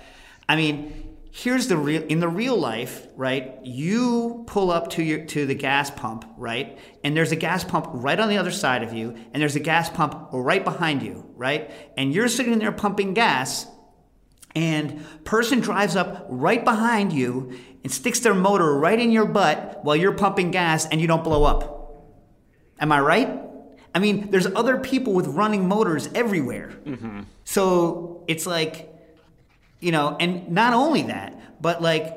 [0.49, 3.59] I mean, here's the real in the real life, right?
[3.63, 6.79] You pull up to your to the gas pump, right?
[7.05, 9.61] And there's a gas pump right on the other side of you, and there's a
[9.61, 11.71] gas pump right behind you, right?
[11.97, 13.67] And you're sitting there pumping gas,
[14.55, 19.85] and person drives up right behind you and sticks their motor right in your butt
[19.85, 21.77] while you're pumping gas and you don't blow up.
[22.81, 23.48] Am I right?
[23.95, 26.73] I mean, there's other people with running motors everywhere.
[26.85, 27.21] Mm-hmm.
[27.45, 28.95] So it's like,
[29.81, 32.17] you know, and not only that, but like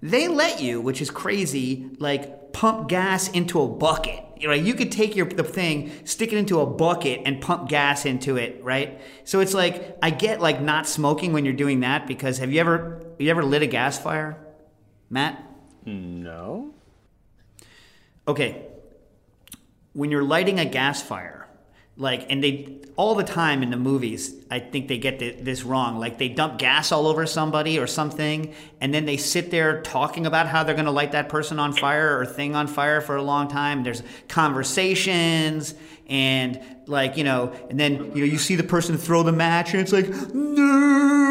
[0.00, 4.24] they let you, which is crazy, like pump gas into a bucket.
[4.36, 7.68] You know, you could take your the thing, stick it into a bucket, and pump
[7.68, 9.00] gas into it, right?
[9.24, 12.60] So it's like I get like not smoking when you're doing that because have you
[12.60, 14.36] ever you ever lit a gas fire,
[15.08, 15.44] Matt?
[15.84, 16.74] No.
[18.26, 18.71] okay
[19.92, 21.46] when you're lighting a gas fire
[21.96, 25.62] like and they all the time in the movies i think they get thi- this
[25.62, 25.98] wrong.
[25.98, 30.26] Like they dump gas all over somebody or something and then they sit there talking
[30.26, 33.16] about how they're going to light that person on fire or thing on fire for
[33.16, 33.82] a long time.
[33.82, 35.74] There's conversations
[36.06, 39.72] and like you know and then you know you see the person throw the match
[39.72, 41.21] and it's like no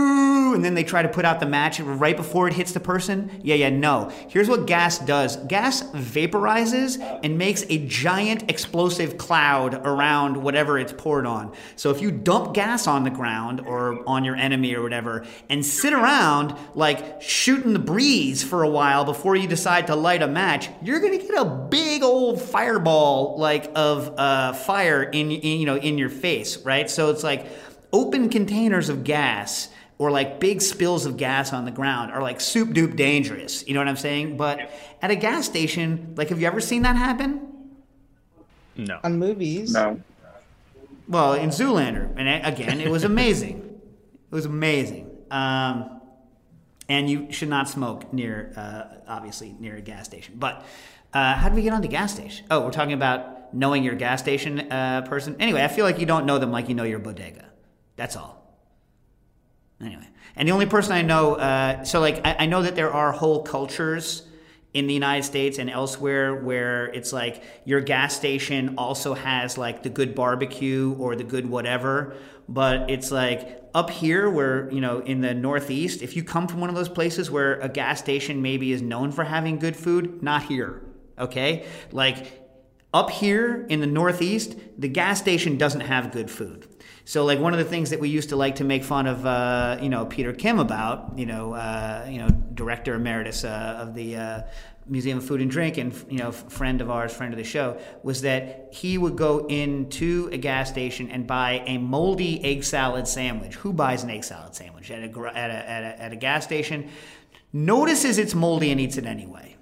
[0.54, 3.32] and then they try to put out the match right before it hits the person.
[3.44, 4.12] Yeah, yeah, no.
[4.30, 10.94] Here's what gas does gas vaporizes and makes a giant explosive cloud around whatever it's
[10.94, 11.54] poured on.
[11.76, 15.66] So if you dump gas on the ground or on your enemy or whatever and
[15.66, 20.28] sit around like shooting the breeze for a while before you decide to light a
[20.28, 25.60] match, you're going to get a big old fireball like of uh, fire in, in
[25.60, 26.90] you know in your face, right?
[26.90, 27.46] So it's like
[27.94, 29.70] open containers of gas
[30.02, 33.64] or like big spills of gas on the ground are like soup dupe dangerous.
[33.68, 34.36] You know what I'm saying?
[34.36, 37.70] But at a gas station, like, have you ever seen that happen?
[38.76, 39.00] No.
[39.04, 39.72] On movies.
[39.72, 40.02] No.
[41.08, 43.80] Well, in Zoolander, and again, it was amazing.
[44.32, 45.08] it was amazing.
[45.30, 46.02] Um,
[46.90, 50.34] and you should not smoke near, uh, obviously, near a gas station.
[50.40, 50.66] But
[51.14, 52.48] uh, how do we get on to gas station?
[52.50, 55.36] Oh, we're talking about knowing your gas station uh, person.
[55.40, 57.46] Anyway, I feel like you don't know them like you know your bodega.
[57.98, 58.41] That's all.
[59.84, 62.92] Anyway, and the only person I know, uh, so like I, I know that there
[62.92, 64.24] are whole cultures
[64.74, 69.84] in the United States and elsewhere where it's like your gas station also has like
[69.84, 72.16] the good barbecue or the good whatever,
[72.48, 76.60] but it's like up here where you know in the Northeast, if you come from
[76.62, 80.22] one of those places where a gas station maybe is known for having good food,
[80.24, 80.82] not here.
[81.18, 82.42] Okay, like
[82.94, 86.68] up here in the Northeast, the gas station doesn't have good food.
[87.12, 89.26] So, like one of the things that we used to like to make fun of,
[89.26, 93.94] uh, you know, Peter Kim about, you know, uh, you know, director emeritus uh, of
[93.96, 94.42] the uh,
[94.88, 97.78] Museum of Food and Drink, and you know, friend of ours, friend of the show,
[98.02, 103.10] was that he would go into a gas station and buy a moldy egg salad
[103.10, 103.56] sandwich.
[103.56, 106.46] Who buys an egg salad sandwich at a at a, at a, at a gas
[106.46, 106.90] station?
[107.52, 109.58] Notices it's moldy and eats it anyway.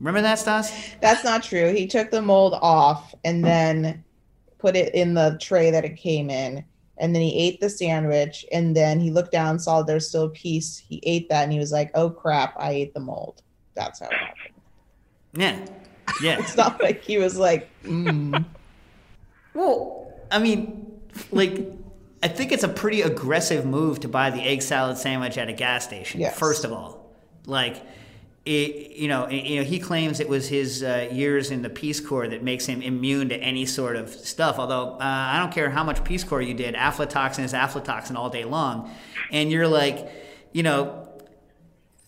[0.00, 0.70] Remember that, Stas?
[1.00, 1.72] That's not true.
[1.72, 4.04] He took the mold off and then
[4.58, 6.62] put it in the tray that it came in.
[6.98, 8.46] And then he ate the sandwich.
[8.52, 10.78] And then he looked down, saw there's still a piece.
[10.78, 13.42] He ate that and he was like, oh crap, I ate the mold.
[13.74, 14.54] That's how it happened.
[15.36, 15.66] Yeah,
[16.22, 16.38] yeah.
[16.38, 18.44] It's not like he was like, mm.
[19.54, 21.60] Well, I mean, like,
[22.22, 25.52] I think it's a pretty aggressive move to buy the egg salad sandwich at a
[25.52, 26.20] gas station.
[26.20, 26.36] Yes.
[26.36, 27.14] First of all,
[27.46, 27.82] like,
[28.46, 31.98] it, you know, you know, he claims it was his uh, years in the Peace
[32.00, 34.58] Corps that makes him immune to any sort of stuff.
[34.58, 38.28] Although uh, I don't care how much Peace Corps you did, aflatoxin is aflatoxin all
[38.28, 38.90] day long,
[39.32, 40.08] and you're like,
[40.52, 41.08] you know,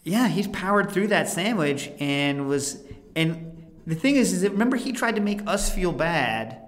[0.05, 2.83] yeah, he's powered through that sandwich and was
[3.17, 6.61] and the thing is is that remember he tried to make us feel bad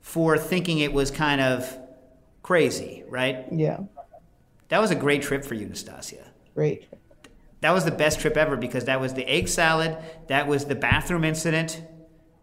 [0.00, 1.78] for thinking it was kind of
[2.42, 3.44] crazy, right?
[3.52, 3.80] yeah,
[4.70, 6.26] That was a great trip for you, Nastassia.
[6.54, 6.88] great.
[7.60, 9.96] That was the best trip ever because that was the egg salad,
[10.28, 11.82] that was the bathroom incident,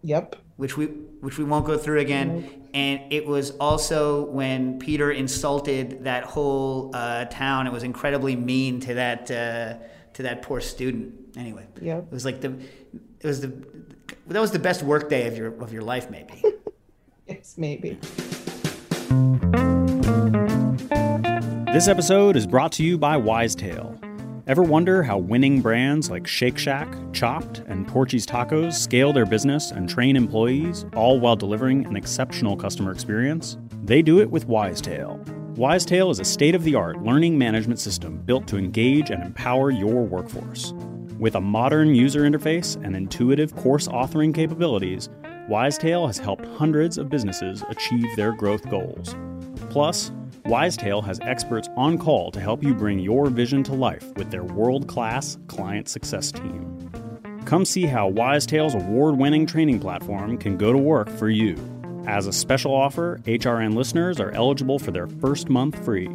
[0.03, 0.35] Yep.
[0.57, 6.03] which we which we won't go through again, and it was also when Peter insulted
[6.03, 7.65] that whole uh, town.
[7.65, 9.77] It was incredibly mean to that uh,
[10.13, 11.15] to that poor student.
[11.35, 12.03] Anyway, Yep.
[12.03, 12.53] it was like the
[13.19, 13.51] it was the
[14.27, 16.43] that was the best work day of your of your life, maybe.
[17.27, 17.99] Yes, maybe.
[21.73, 23.99] This episode is brought to you by Wisetail.
[24.47, 29.71] Ever wonder how winning brands like Shake Shack, Chopt, and Torchy's Tacos scale their business
[29.71, 33.57] and train employees, all while delivering an exceptional customer experience?
[33.83, 35.21] They do it with Wisetail.
[35.57, 39.69] Wisetail is a state of the art learning management system built to engage and empower
[39.69, 40.73] your workforce.
[41.19, 45.09] With a modern user interface and intuitive course authoring capabilities,
[45.49, 49.13] Wisetail has helped hundreds of businesses achieve their growth goals.
[49.69, 50.13] Plus,
[50.47, 54.45] Wisetail has experts on call to help you bring your vision to life with their
[54.45, 56.89] world class client success team.
[57.43, 61.57] Come see how Wisetail's award winning training platform can go to work for you.
[62.07, 66.07] As a special offer, HRN listeners are eligible for their first month free.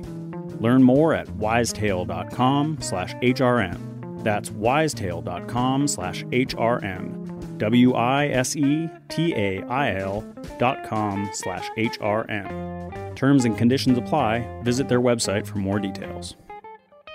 [0.61, 4.24] Learn more at wisetail.com slash HRN.
[4.24, 7.59] That's wisetail.com slash HRN.
[7.59, 10.24] W I S E T A I L
[10.59, 13.01] dot com slash HRN.
[13.15, 14.63] Terms and conditions apply.
[14.63, 16.37] Visit their website for more details.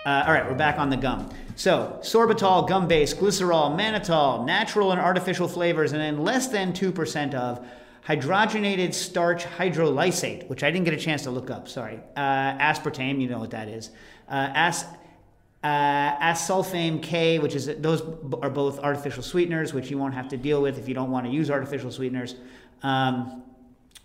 [0.05, 1.29] Uh, all right, we're back on the gum.
[1.57, 7.33] So, sorbitol, gum base, glycerol, mannitol, natural and artificial flavors, and then less than 2%
[7.33, 7.67] of
[8.07, 11.99] hydrogenated starch hydrolysate, which I didn't get a chance to look up, sorry.
[12.15, 13.89] Uh, aspartame, you know what that is.
[14.29, 14.85] Uh, as,
[15.61, 18.01] uh, asulfame K, which is those
[18.41, 21.25] are both artificial sweeteners, which you won't have to deal with if you don't want
[21.25, 22.35] to use artificial sweeteners.
[22.81, 23.43] Um,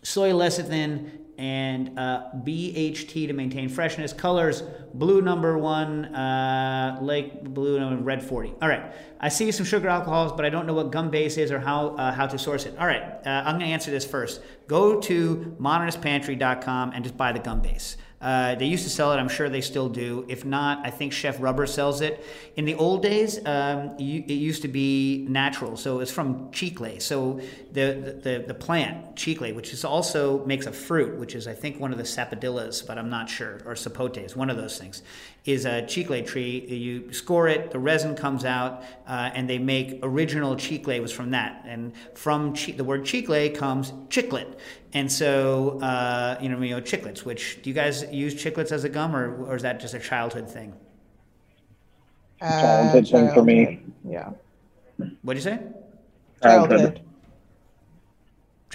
[0.03, 1.11] soy lecithin
[1.43, 4.13] and uh, BHT to maintain freshness.
[4.13, 4.63] Colors
[4.95, 8.55] blue number one, uh, lake blue number red 40.
[8.63, 8.95] All right.
[9.19, 11.97] I see some sugar alcohols, but I don't know what gum base is or how
[11.97, 12.79] uh, how to source it.
[12.79, 13.03] All right.
[13.03, 14.41] Uh, I'm going to answer this first.
[14.69, 17.97] Go to modernistpantry.com and just buy the gum base.
[18.23, 19.17] Uh, they used to sell it.
[19.17, 20.25] I'm sure they still do.
[20.29, 22.25] If not, I think Chef Rubber sells it.
[22.57, 27.01] In the old days, um, it used to be natural, so it's from chicle.
[27.01, 27.41] So
[27.73, 31.81] the, the the plant chicle, which is also makes a fruit, which is I think
[31.81, 35.03] one of the sapodillas, but I'm not sure, or sapotes, one of those things,
[35.45, 36.61] is a chicle tree.
[36.67, 41.31] You score it, the resin comes out, uh, and they make original chicle was from
[41.31, 41.65] that.
[41.67, 44.59] And from chi- the word chicle comes chiclet.
[44.93, 47.25] And so, uh, you know, you know, chiclets.
[47.25, 49.99] Which do you guys use chiclets as a gum, or, or is that just a
[49.99, 50.75] childhood thing?
[52.41, 53.81] Childhood thing for me.
[54.05, 54.31] Yeah.
[55.23, 55.61] What'd you say?
[56.43, 56.79] Childhood.
[56.81, 57.01] Childhood.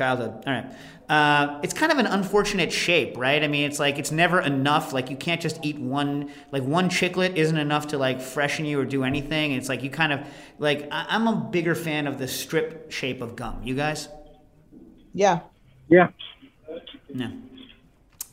[0.05, 0.65] All right.
[1.09, 3.41] Uh, it's kind of an unfortunate shape, right?
[3.41, 4.91] I mean, it's like it's never enough.
[4.91, 6.29] Like you can't just eat one.
[6.51, 9.53] Like one chiclet isn't enough to like freshen you or do anything.
[9.53, 10.27] It's like you kind of
[10.59, 13.61] like I- I'm a bigger fan of the strip shape of gum.
[13.63, 14.09] You guys?
[15.13, 15.39] Yeah.
[15.87, 16.09] Yeah.
[17.13, 17.31] No.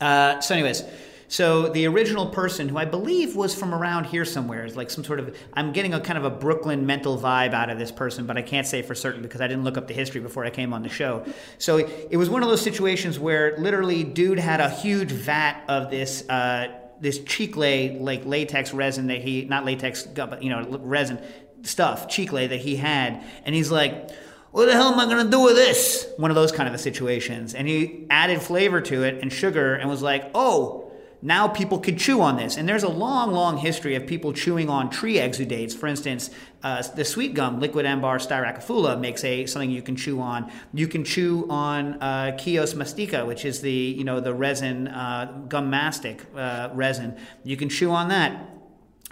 [0.01, 0.83] Uh, so, anyways,
[1.29, 5.05] so the original person, who I believe was from around here somewhere, is like some
[5.05, 5.37] sort of.
[5.55, 8.43] I'm getting a kind of a Brooklyn mental vibe out of this person, but I
[8.43, 10.83] can't say for certain because I didn't look up the history before I came on
[10.83, 11.25] the show.
[11.59, 15.91] So it was one of those situations where literally, dude had a huge vat of
[15.91, 16.29] this.
[16.29, 21.21] Uh, this chicle like latex resin that he not latex but you know resin
[21.63, 24.11] stuff chicle that he had and he's like
[24.55, 26.07] what the hell am I going to do with this?
[26.17, 27.57] One of those kind of situations.
[27.57, 30.84] And he added flavor to it and sugar and was like, oh,
[31.25, 32.59] now people could chew on this.
[32.59, 35.75] And there's a long, long history of people chewing on tree exudates.
[35.75, 36.29] For instance,
[36.63, 40.53] uh, the sweet gum, Liquidambar styraciflua, makes a something you can chew on.
[40.75, 45.47] You can chew on uh, Chios mastica, which is the you know the resin uh,
[45.49, 47.17] gum mastic uh, resin.
[47.43, 48.51] You can chew on that.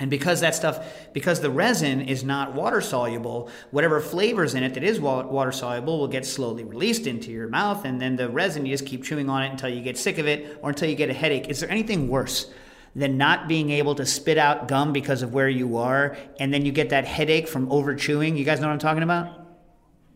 [0.03, 4.75] And because that stuff, because the resin is not water soluble, whatever flavors in it
[4.75, 8.67] that is water soluble will get slowly released into your mouth, and then the resin
[8.67, 10.97] you just keep chewing on it until you get sick of it or until you
[10.97, 11.49] get a headache.
[11.49, 12.51] Is there anything worse
[12.97, 16.67] than not being able to spit out gum because of where you are, and then
[16.67, 18.37] you get that headache from over chewing?
[18.37, 19.47] You guys know what I'm talking about?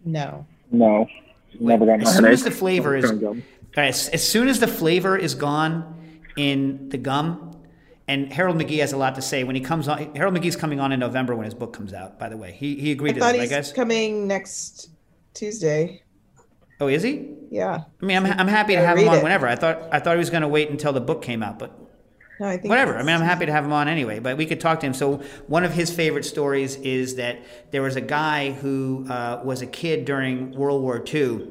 [0.04, 0.46] No.
[0.72, 1.06] No.
[1.60, 3.42] Never gotten a As soon as the flavor is, Chewing gum.
[3.76, 5.94] all right, as, as soon as the flavor is gone
[6.36, 7.45] in the gum,
[8.08, 10.14] and Harold McGee has a lot to say when he comes on.
[10.14, 12.18] Harold McGee's coming on in November when his book comes out.
[12.18, 13.72] By the way, he he I agreed to thought that, he's guys?
[13.72, 14.90] coming next
[15.34, 16.02] Tuesday.
[16.80, 17.30] Oh, is he?
[17.50, 17.84] Yeah.
[18.02, 19.22] I mean, I'm, I'm happy to have him on it.
[19.22, 19.46] whenever.
[19.48, 21.72] I thought I thought he was going to wait until the book came out, but
[22.38, 22.96] No, I think whatever.
[22.98, 24.18] I mean, I'm happy to have him on anyway.
[24.18, 24.94] But we could talk to him.
[24.94, 27.40] So one of his favorite stories is that
[27.70, 31.48] there was a guy who uh, was a kid during World War II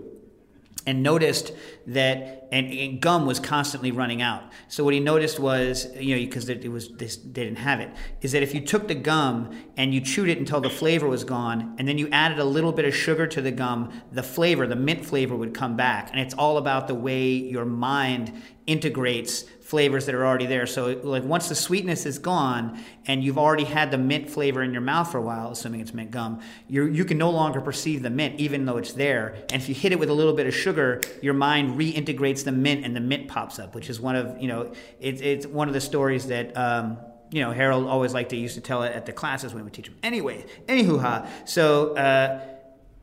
[0.85, 1.51] and noticed
[1.87, 4.43] that and, and gum was constantly running out.
[4.67, 7.89] So what he noticed was, you know, because it was this, they didn't have it,
[8.21, 11.23] is that if you took the gum and you chewed it until the flavor was
[11.23, 14.67] gone, and then you added a little bit of sugar to the gum, the flavor,
[14.67, 16.09] the mint flavor, would come back.
[16.11, 18.31] And it's all about the way your mind
[18.67, 20.67] integrates flavors that are already there.
[20.67, 24.71] So like once the sweetness is gone and you've already had the mint flavor in
[24.71, 28.03] your mouth for a while, assuming it's mint gum, you you can no longer perceive
[28.03, 29.35] the mint even though it's there.
[29.51, 32.51] And if you hit it with a little bit of sugar, your mind reintegrates the
[32.51, 35.67] mint and the mint pops up, which is one of you know it's it's one
[35.67, 36.55] of the stories that.
[36.55, 36.97] Um,
[37.31, 39.63] you know, Harold always liked to used to tell it at the classes when we
[39.63, 39.97] would teach them.
[40.03, 41.27] Anyway, anywho, ha.
[41.43, 42.39] So, uh,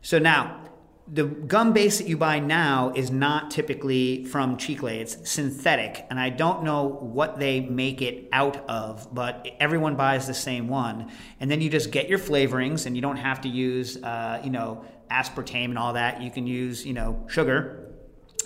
[0.01, 0.62] so now
[1.09, 4.89] the gum base that you buy now is not typically from Chicle.
[4.89, 10.27] It's synthetic, and I don't know what they make it out of, but everyone buys
[10.27, 11.11] the same one.
[11.41, 14.51] And then you just get your flavorings, and you don't have to use, uh, you
[14.51, 16.23] know, aspartame and all that.
[16.23, 17.95] You can use, you know, sugar,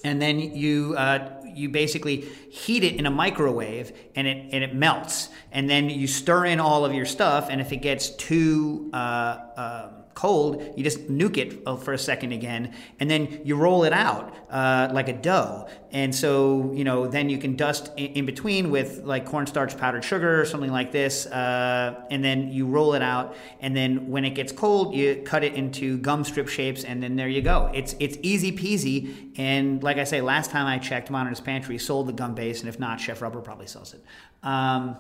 [0.02, 4.74] and then you uh, you basically heat it in a microwave, and it and it
[4.74, 5.28] melts.
[5.52, 8.96] And then you stir in all of your stuff, and if it gets too uh,
[8.96, 13.84] uh, cold, you just nuke it uh, for a second again, and then you roll
[13.84, 15.68] it out uh, like a dough.
[15.92, 20.40] And so, you know, then you can dust in, between with like cornstarch powdered sugar
[20.40, 23.36] or something like this, uh, and then you roll it out.
[23.60, 27.14] And then when it gets cold, you cut it into gum strip shapes, and then
[27.14, 27.70] there you go.
[27.72, 29.38] It's it's easy peasy.
[29.38, 32.68] And like I say, last time I checked, Modernist Pantry sold the gum base, and
[32.68, 34.02] if not, Chef Rubber probably sells it.
[34.42, 34.96] Um,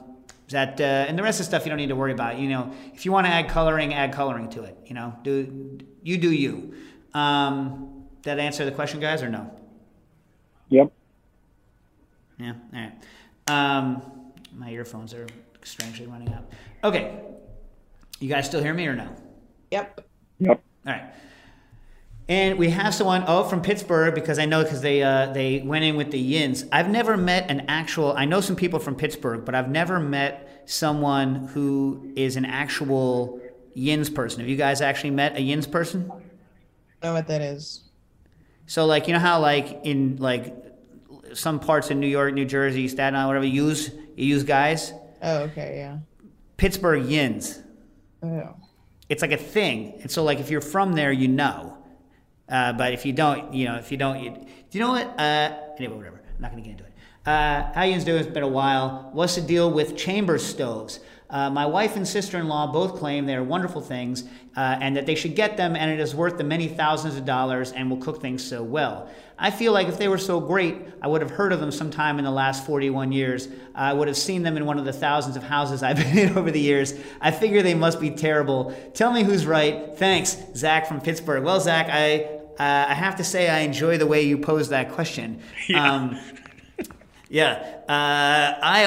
[0.50, 2.38] that uh, and the rest of the stuff you don't need to worry about.
[2.38, 4.76] You know, if you want to add coloring, add coloring to it.
[4.86, 6.74] You know, do you do you.
[7.14, 9.50] Um, that answer the question, guys, or no?
[10.68, 10.92] Yep.
[12.38, 12.52] Yeah.
[12.74, 12.92] All right.
[13.48, 14.02] Um,
[14.54, 15.26] my earphones are
[15.62, 16.44] strangely running out.
[16.84, 17.20] Okay.
[18.18, 19.08] You guys still hear me or no?
[19.70, 20.06] Yep.
[20.40, 20.62] Yep.
[20.86, 21.14] All right.
[22.28, 25.84] And we have someone oh from Pittsburgh because I know because they uh, they went
[25.84, 26.64] in with the Yins.
[26.72, 28.14] I've never met an actual.
[28.16, 33.40] I know some people from Pittsburgh, but I've never met someone who is an actual
[33.74, 34.40] Yins person.
[34.40, 36.10] Have you guys actually met a Yins person?
[37.02, 37.84] I know what that is.
[38.66, 40.52] So like you know how like in like
[41.32, 44.92] some parts in New York, New Jersey, Staten Island, whatever, you use you use guys.
[45.22, 45.98] Oh, okay, yeah.
[46.56, 47.62] Pittsburgh Yins.
[48.20, 48.54] Oh.
[49.08, 51.78] It's like a thing, and so like if you're from there, you know.
[52.48, 55.18] Uh, but if you don't, you know, if you don't, you, do you know what?
[55.18, 56.20] Uh, anyway, whatever.
[56.36, 56.92] I'm not going to get into it.
[57.26, 58.20] Uh, how you doing?
[58.20, 59.10] It's been a while.
[59.12, 61.00] What's the deal with chamber stoves?
[61.28, 64.22] Uh, my wife and sister-in-law both claim they are wonderful things
[64.56, 67.24] uh, and that they should get them, and it is worth the many thousands of
[67.24, 69.10] dollars and will cook things so well.
[69.38, 72.18] I feel like if they were so great, I would have heard of them sometime
[72.18, 73.48] in the last 41 years.
[73.74, 76.38] I would have seen them in one of the thousands of houses I've been in
[76.38, 76.94] over the years.
[77.20, 78.74] I figure they must be terrible.
[78.94, 79.98] Tell me who's right.
[79.98, 81.42] Thanks, Zach from Pittsburgh.
[81.42, 84.92] Well, Zach, I uh, I have to say I enjoy the way you pose that
[84.92, 85.40] question.
[85.68, 85.92] Yeah.
[85.92, 86.18] Um,
[87.28, 88.86] yeah, uh, I,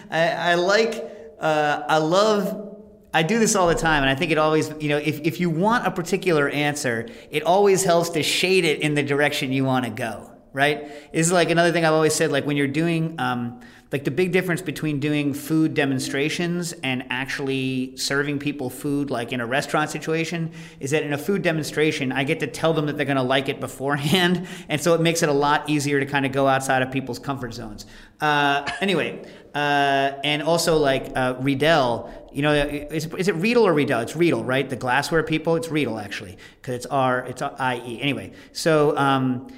[0.10, 1.04] I I like
[1.40, 2.68] uh, I love.
[3.14, 5.38] I do this all the time, and I think it always, you know, if, if
[5.38, 9.66] you want a particular answer, it always helps to shade it in the direction you
[9.66, 11.12] want to go, right?
[11.12, 13.60] This is like another thing I've always said, like when you're doing, um,
[13.92, 19.40] like the big difference between doing food demonstrations and actually serving people food like in
[19.40, 22.96] a restaurant situation is that in a food demonstration i get to tell them that
[22.96, 26.06] they're going to like it beforehand and so it makes it a lot easier to
[26.06, 27.86] kind of go outside of people's comfort zones
[28.20, 29.22] uh, anyway
[29.54, 34.00] uh, and also like uh, Riedel, you know, is, is it Riedel or Riedel?
[34.00, 34.68] It's Riedel, right?
[34.68, 35.56] The glassware people.
[35.56, 38.00] It's Riedel actually, because it's R, it's I E.
[38.00, 39.48] Anyway, so um,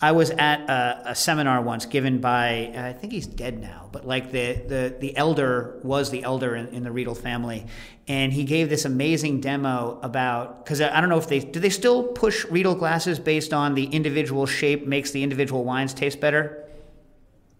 [0.00, 4.06] I was at a, a, seminar once given by I think he's dead now, but
[4.06, 7.66] like the the the elder was the elder in, in the Riedel family,
[8.08, 11.70] and he gave this amazing demo about because I don't know if they do they
[11.70, 16.64] still push Riedel glasses based on the individual shape makes the individual wines taste better.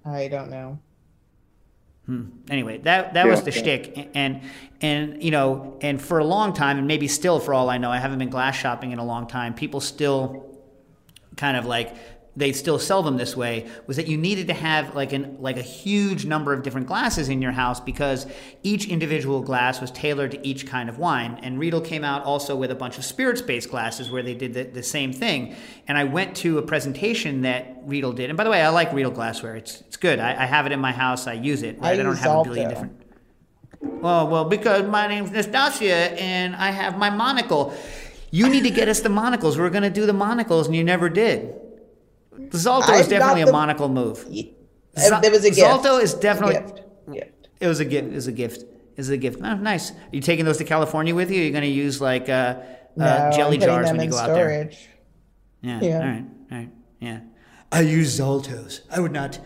[0.04, 0.78] I don't know.
[2.06, 2.24] Hmm.
[2.50, 3.30] Anyway, that that Yeah.
[3.30, 4.42] was the shtick, and
[4.82, 7.90] and you know, and for a long time, and maybe still for all I know,
[7.90, 9.54] I haven't been glass shopping in a long time.
[9.54, 10.50] People still
[11.36, 14.94] kind of like they still sell them this way was that you needed to have
[14.94, 18.26] like an like a huge number of different glasses in your house because
[18.62, 21.38] each individual glass was tailored to each kind of wine.
[21.42, 24.54] And Riedel came out also with a bunch of spirits based glasses where they did
[24.54, 25.54] the, the same thing.
[25.86, 28.30] And I went to a presentation that Riedel did.
[28.30, 29.56] And by the way I like Riedel glassware.
[29.56, 30.18] It's it's good.
[30.18, 31.26] I, I have it in my house.
[31.26, 32.00] I use it I right?
[32.00, 33.00] I, don't have a billion different.
[33.80, 37.74] Well, well, because my name's Nastassia and I have my monocle.
[38.30, 39.56] You need to get us the monocles.
[39.56, 41.54] We're going to do the monocles, and you never did.
[42.36, 44.24] The Zalto I is definitely got a monocle move.
[44.28, 44.54] Ye-
[44.98, 45.60] Za- It was a gift.
[45.60, 46.54] Zalto is definitely.
[46.54, 46.80] gift.
[47.12, 47.48] gift.
[47.60, 48.08] It was a gift.
[48.08, 48.60] It was a gift.
[48.62, 49.40] It was a gift.
[49.42, 49.90] Oh, nice.
[49.90, 51.42] Are you taking those to California with you?
[51.42, 52.56] You're going to use like uh,
[52.96, 54.70] No, uh, jelly jars when you go out there.
[54.70, 54.88] storage.
[55.62, 55.80] Yeah.
[55.82, 55.94] Yeah.
[55.98, 56.24] All right.
[56.52, 56.70] All right.
[57.00, 57.20] Yeah.
[57.72, 58.80] I use Zaltos.
[58.90, 59.40] I would not.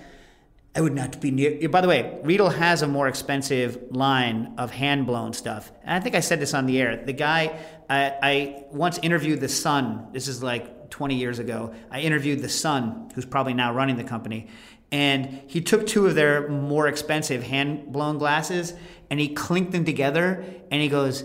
[0.76, 1.68] I would not be near.
[1.70, 5.72] By the way, Riedel has a more expensive line of hand blown stuff.
[5.82, 7.02] And I think I said this on the air.
[7.04, 7.58] The guy
[7.88, 10.08] I, I once interviewed the son.
[10.12, 11.74] This is like 20 years ago.
[11.90, 14.48] I interviewed the son, who's probably now running the company,
[14.90, 18.72] and he took two of their more expensive hand blown glasses
[19.10, 21.24] and he clinked them together and he goes,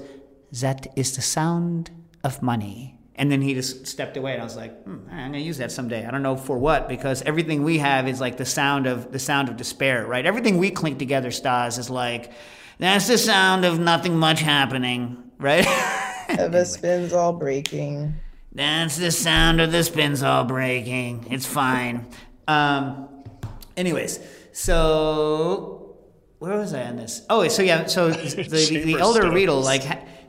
[0.51, 1.91] "That is the sound
[2.23, 5.33] of money." And then he just stepped away, and I was like, hmm, "I'm going
[5.33, 8.37] to use that someday." I don't know for what, because everything we have is like
[8.37, 10.25] the sound of the sound of despair, right?
[10.25, 12.31] Everything we clink together, Stas, is like
[12.79, 15.65] that's the sound of nothing much happening, right?
[16.33, 18.15] The Spinzall breaking.
[18.53, 21.27] That's the sound of the Spinzall breaking.
[21.31, 22.05] It's fine.
[22.47, 23.09] Um,
[23.75, 24.19] anyways,
[24.51, 25.95] so
[26.39, 27.25] where was I on this?
[27.29, 29.35] Oh, so yeah, so the, the, the elder stoves.
[29.35, 29.83] Riedel, like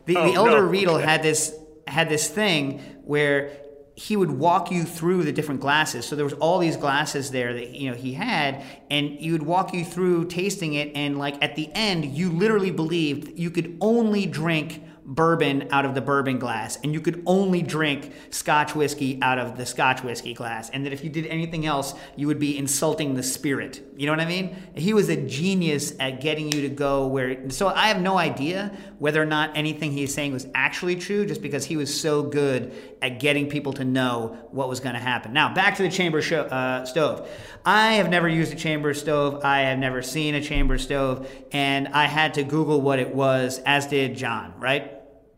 [0.06, 0.68] the, Oh, the elder no.
[0.68, 1.54] Riedel had this
[1.86, 3.50] had this thing where
[3.96, 6.06] he would walk you through the different glasses.
[6.06, 9.42] So there was all these glasses there that you know he had, and he would
[9.42, 13.76] walk you through tasting it, and like at the end, you literally believed you could
[13.80, 19.18] only drink bourbon out of the bourbon glass, and you could only drink Scotch whiskey
[19.20, 22.38] out of the Scotch whiskey glass, and that if you did anything else, you would
[22.38, 23.82] be insulting the spirit.
[23.96, 24.56] You know what I mean?
[24.74, 27.50] He was a genius at getting you to go where.
[27.50, 31.42] So I have no idea whether or not anything he's saying was actually true, just
[31.42, 35.32] because he was so good at getting people to know what was going to happen.
[35.32, 37.28] Now back to the chamber uh, stove.
[37.66, 39.44] I have never used a chamber stove.
[39.44, 43.60] I have never seen a chamber stove, and I had to Google what it was,
[43.66, 44.54] as did John.
[44.58, 44.93] Right?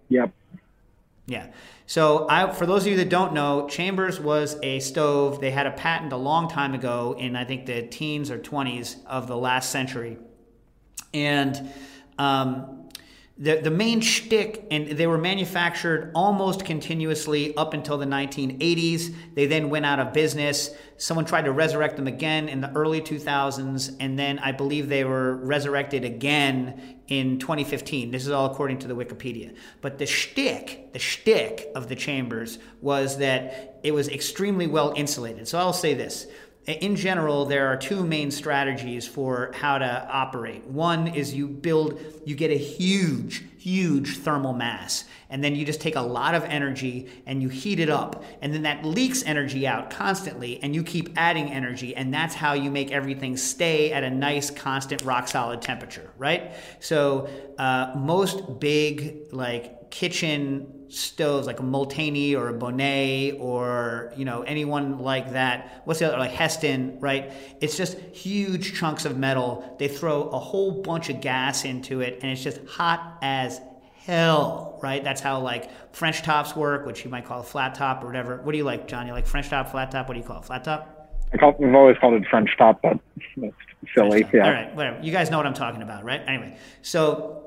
[0.08, 0.32] Yep.
[1.26, 1.48] Yeah.
[1.86, 5.40] So, I, for those of you that don't know, Chambers was a stove.
[5.40, 9.04] They had a patent a long time ago in, I think, the teens or 20s
[9.06, 10.18] of the last century.
[11.14, 11.72] And
[12.18, 12.88] um,
[13.38, 19.14] the, the main shtick, and they were manufactured almost continuously up until the 1980s.
[19.34, 20.70] They then went out of business.
[20.96, 25.04] Someone tried to resurrect them again in the early 2000s, and then I believe they
[25.04, 28.10] were resurrected again in 2015.
[28.10, 29.54] This is all according to the Wikipedia.
[29.80, 35.46] But the shtick, the shtick of the chambers was that it was extremely well insulated.
[35.48, 36.26] So I'll say this
[36.66, 40.64] in general, there are two main strategies for how to operate.
[40.66, 45.80] One is you build, you get a huge, huge thermal mass, and then you just
[45.80, 49.66] take a lot of energy and you heat it up, and then that leaks energy
[49.66, 54.04] out constantly, and you keep adding energy, and that's how you make everything stay at
[54.04, 56.52] a nice, constant, rock solid temperature, right?
[56.78, 64.26] So, uh, most big, like, kitchen stoves like a Molteni or a Bonnet or you
[64.26, 65.80] know anyone like that.
[65.84, 67.32] What's the other like Heston, right?
[67.62, 69.74] It's just huge chunks of metal.
[69.78, 73.58] They throw a whole bunch of gas into it, and it's just hot as
[74.04, 75.02] hell, right?
[75.02, 78.36] That's how like French tops work, which you might call a flat top or whatever.
[78.42, 79.06] What do you like, John?
[79.06, 80.08] You like French top, flat top?
[80.08, 80.44] What do you call it?
[80.44, 80.92] Flat top?
[81.32, 83.00] I call, we've always called it French top, but
[83.38, 83.54] that's
[83.94, 84.26] silly.
[84.30, 84.44] Yeah.
[84.44, 85.00] All right, whatever.
[85.02, 86.20] You guys know what I'm talking about, right?
[86.26, 87.45] Anyway, so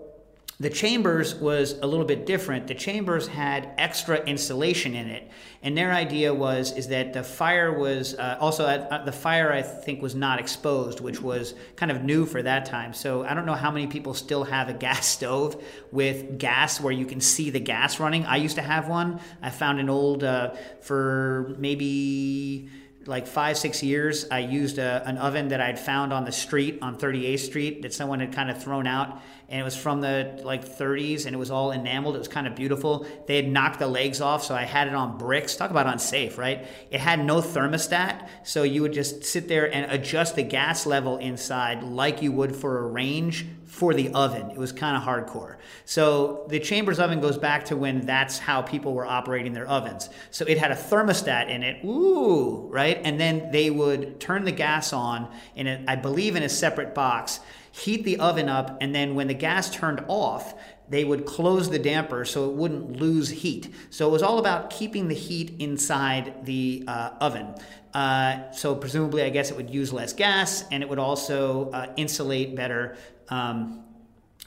[0.61, 2.67] the chambers was a little bit different.
[2.67, 5.31] The chambers had extra insulation in it,
[5.63, 9.61] and their idea was is that the fire was uh, also uh, the fire I
[9.61, 12.93] think was not exposed, which was kind of new for that time.
[12.93, 16.93] So I don't know how many people still have a gas stove with gas where
[16.93, 18.25] you can see the gas running.
[18.25, 19.21] I used to have one.
[19.41, 22.69] I found an old uh, for maybe
[23.09, 26.77] like five six years i used a, an oven that i'd found on the street
[26.81, 30.39] on 38th street that someone had kind of thrown out and it was from the
[30.43, 32.15] like 30s and it was all enameled.
[32.15, 33.07] It was kind of beautiful.
[33.25, 35.55] They had knocked the legs off so i had it on bricks.
[35.55, 36.67] Talk about unsafe right?
[36.91, 41.17] It had no thermostat so you would just sit there and adjust the gas level
[41.17, 43.47] inside like you would for a range
[43.79, 44.51] for the oven.
[44.51, 45.55] It was kind of hardcore.
[45.85, 50.09] So the Chambers oven goes back to when that's how people were operating their ovens.
[50.31, 52.99] So it had a thermostat in it, ooh, right?
[53.05, 56.93] And then they would turn the gas on in a, I believe in a separate
[56.93, 57.39] box,
[57.71, 60.55] heat the oven up, and then when the gas turned off,
[60.89, 63.73] they would close the damper so it wouldn't lose heat.
[63.91, 67.55] So it was all about keeping the heat inside the uh, oven.
[67.93, 71.93] Uh, so presumably, I guess it would use less gas, and it would also uh,
[71.95, 72.97] insulate better.
[73.29, 73.83] Um,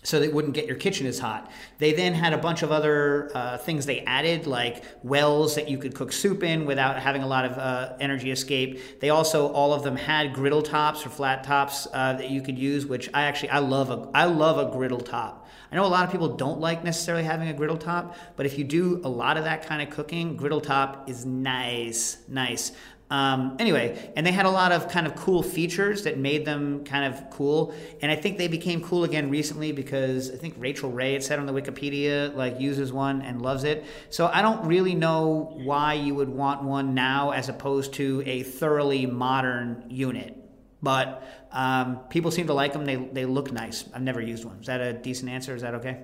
[0.04, 1.50] so that wouldn't get your kitchen as hot.
[1.78, 5.78] They then had a bunch of other uh, things they added, like wells that you
[5.78, 9.00] could cook soup in without having a lot of uh, energy escape.
[9.00, 12.58] They also, all of them had griddle tops or flat tops uh, that you could
[12.58, 15.48] use, which I actually I love a I love a griddle top.
[15.70, 18.58] I know a lot of people don't like necessarily having a griddle top, but if
[18.58, 22.72] you do a lot of that kind of cooking, griddle top is nice, nice.
[23.12, 26.82] Um, anyway, and they had a lot of kind of cool features that made them
[26.82, 27.74] kind of cool.
[28.00, 31.38] And I think they became cool again recently because I think Rachael Ray, it said
[31.38, 33.84] on the Wikipedia, like uses one and loves it.
[34.08, 38.44] So I don't really know why you would want one now as opposed to a
[38.44, 40.34] thoroughly modern unit.
[40.82, 42.86] But um, people seem to like them.
[42.86, 43.84] They, they look nice.
[43.92, 44.60] I've never used one.
[44.60, 45.54] Is that a decent answer?
[45.54, 45.98] Is that okay?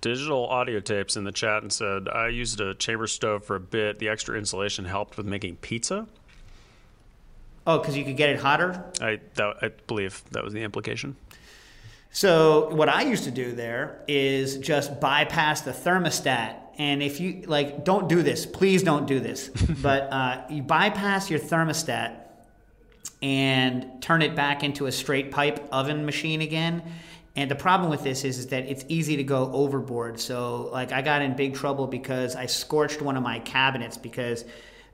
[0.00, 3.60] Digital audio tapes in the chat and said, I used a chamber stove for a
[3.60, 3.98] bit.
[3.98, 6.08] The extra insulation helped with making pizza.
[7.66, 8.84] Oh, because you could get it hotter?
[9.00, 11.16] I, that, I believe that was the implication.
[12.12, 16.56] So what I used to do there is just bypass the thermostat.
[16.78, 18.46] And if you like, don't do this.
[18.46, 19.48] Please don't do this.
[19.82, 22.16] but uh, you bypass your thermostat
[23.22, 26.82] and turn it back into a straight pipe oven machine again.
[27.36, 30.18] And the problem with this is, is that it's easy to go overboard.
[30.18, 34.44] So, like, I got in big trouble because I scorched one of my cabinets because,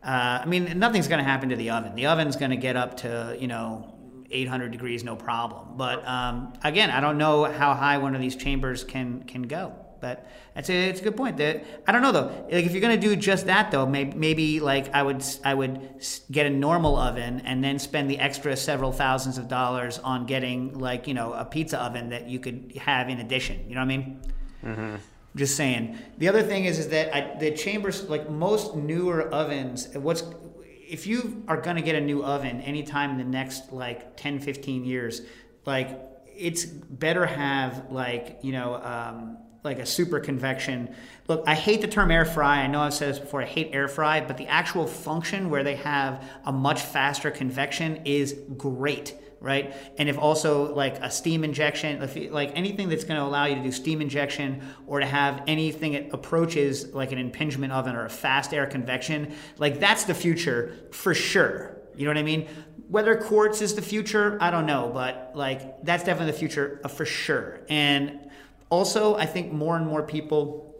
[0.07, 1.97] uh, I mean, nothing's going to happen to the oven.
[1.97, 3.93] The oven's going to get up to, you know,
[4.31, 5.77] 800 degrees, no problem.
[5.77, 9.75] But um, again, I don't know how high one of these chambers can can go.
[10.01, 11.39] But that's a, it's a good point.
[11.39, 12.47] That I don't know though.
[12.51, 16.05] Like if you're gonna do just that though, maybe, maybe like I would I would
[16.31, 20.79] get a normal oven and then spend the extra several thousands of dollars on getting
[20.79, 23.69] like you know a pizza oven that you could have in addition.
[23.69, 24.21] You know what I mean?
[24.65, 24.97] Mm-hmm.
[25.37, 25.97] Just saying.
[26.19, 29.89] The other thing is is that I, the chambers like most newer ovens.
[29.95, 30.25] What's
[30.65, 34.39] if you are going to get a new oven anytime in the next like 10
[34.41, 35.23] 15 years
[35.65, 40.95] like it's better have like you know um, like a super convection.
[41.29, 42.61] Look, I hate the term air fry.
[42.61, 43.43] I know I've said this before.
[43.43, 48.01] I hate air fry, but the actual function where they have a much faster convection
[48.05, 49.75] is great, right?
[49.99, 53.57] And if also like a steam injection, if, like anything that's going to allow you
[53.57, 58.07] to do steam injection or to have anything that approaches like an impingement oven or
[58.07, 61.77] a fast air convection, like that's the future for sure.
[61.97, 62.49] You know what I mean?
[62.89, 66.89] Whether quartz is the future, I don't know, but like that's definitely the future uh,
[66.89, 67.61] for sure.
[67.69, 68.31] And
[68.69, 70.76] also, I think more and more people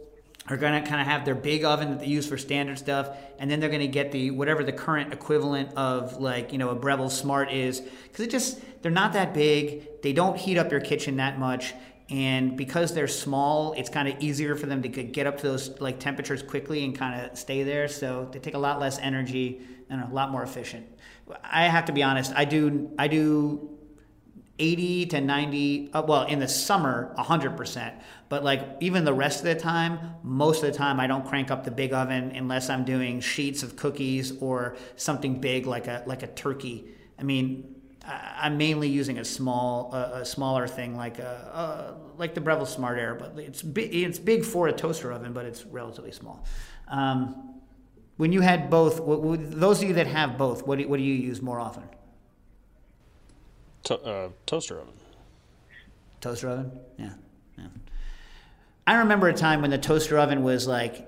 [0.49, 3.09] are going to kind of have their big oven that they use for standard stuff,
[3.39, 6.69] and then they're going to get the whatever the current equivalent of like you know
[6.69, 10.01] a Breville Smart is, because it just they're not that big.
[10.01, 11.73] They don't heat up your kitchen that much,
[12.09, 15.79] and because they're small, it's kind of easier for them to get up to those
[15.81, 17.87] like temperatures quickly and kind of stay there.
[17.87, 20.87] So they take a lot less energy and a lot more efficient.
[21.43, 22.31] I have to be honest.
[22.35, 23.76] I do I do
[24.59, 27.93] 80 to 90 uh, well in the summer 100%
[28.29, 31.51] but like even the rest of the time most of the time i don't crank
[31.51, 36.03] up the big oven unless i'm doing sheets of cookies or something big like a
[36.05, 36.85] like a turkey.
[37.19, 42.65] I mean i'm mainly using a small a smaller thing like a, like the breville
[42.65, 46.43] smart air but it's big it's big for a toaster oven but it's relatively small.
[46.87, 47.53] Um,
[48.15, 51.13] when you had both those of you that have both what do, what do you
[51.13, 51.83] use more often
[53.87, 54.93] to, uh, toaster oven.
[56.19, 56.71] Toaster oven?
[56.97, 57.13] Yeah.
[57.57, 57.67] yeah.
[58.85, 61.07] I remember a time when the toaster oven was like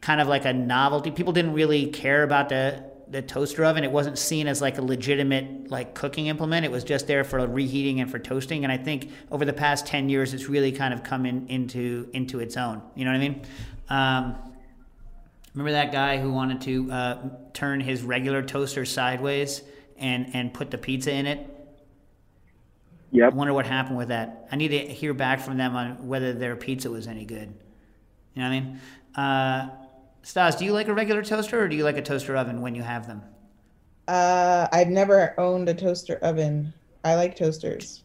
[0.00, 1.10] kind of like a novelty.
[1.10, 3.82] People didn't really care about the the toaster oven.
[3.82, 6.64] It wasn't seen as like a legitimate like cooking implement.
[6.64, 8.62] It was just there for reheating and for toasting.
[8.62, 12.08] And I think over the past ten years, it's really kind of come in, into
[12.12, 12.80] into its own.
[12.94, 13.42] You know what I mean?
[13.88, 14.52] Um,
[15.54, 19.62] remember that guy who wanted to uh, turn his regular toaster sideways
[19.98, 21.59] and and put the pizza in it?
[23.12, 23.32] Yep.
[23.32, 24.48] I wonder what happened with that.
[24.52, 27.52] I need to hear back from them on whether their pizza was any good.
[28.34, 28.80] You know what I mean?
[29.16, 29.68] Uh,
[30.22, 32.74] Stas, do you like a regular toaster or do you like a toaster oven when
[32.74, 33.22] you have them?
[34.06, 36.72] Uh, I've never owned a toaster oven.
[37.04, 38.04] I like toasters.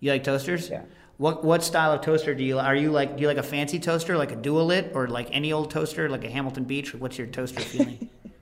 [0.00, 0.68] You like toasters?
[0.68, 0.82] Yeah.
[1.16, 3.16] What what style of toaster do you are you like?
[3.16, 6.24] Do you like a fancy toaster like a Dualit or like any old toaster like
[6.24, 6.94] a Hamilton Beach?
[6.94, 8.10] What's your toaster feeling?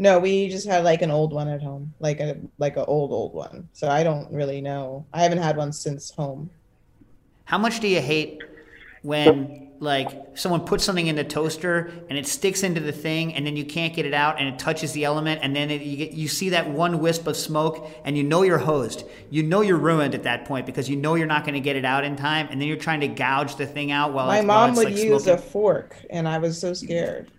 [0.00, 3.12] No, we just had like an old one at home, like a like an old
[3.12, 3.68] old one.
[3.74, 5.04] So I don't really know.
[5.12, 6.48] I haven't had one since home.
[7.44, 8.40] How much do you hate
[9.02, 13.46] when like someone puts something in the toaster and it sticks into the thing and
[13.46, 15.98] then you can't get it out and it touches the element and then it, you
[15.98, 19.04] get, you see that one wisp of smoke and you know you're hosed.
[19.28, 21.76] You know you're ruined at that point because you know you're not going to get
[21.76, 24.40] it out in time and then you're trying to gouge the thing out while my
[24.40, 25.34] mom while would like use smoking.
[25.34, 27.30] a fork and I was so scared.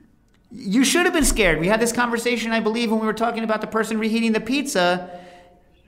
[0.52, 1.60] You should have been scared.
[1.60, 4.42] We had this conversation, I believe, when we were talking about the person reheating the
[4.42, 5.20] pizza.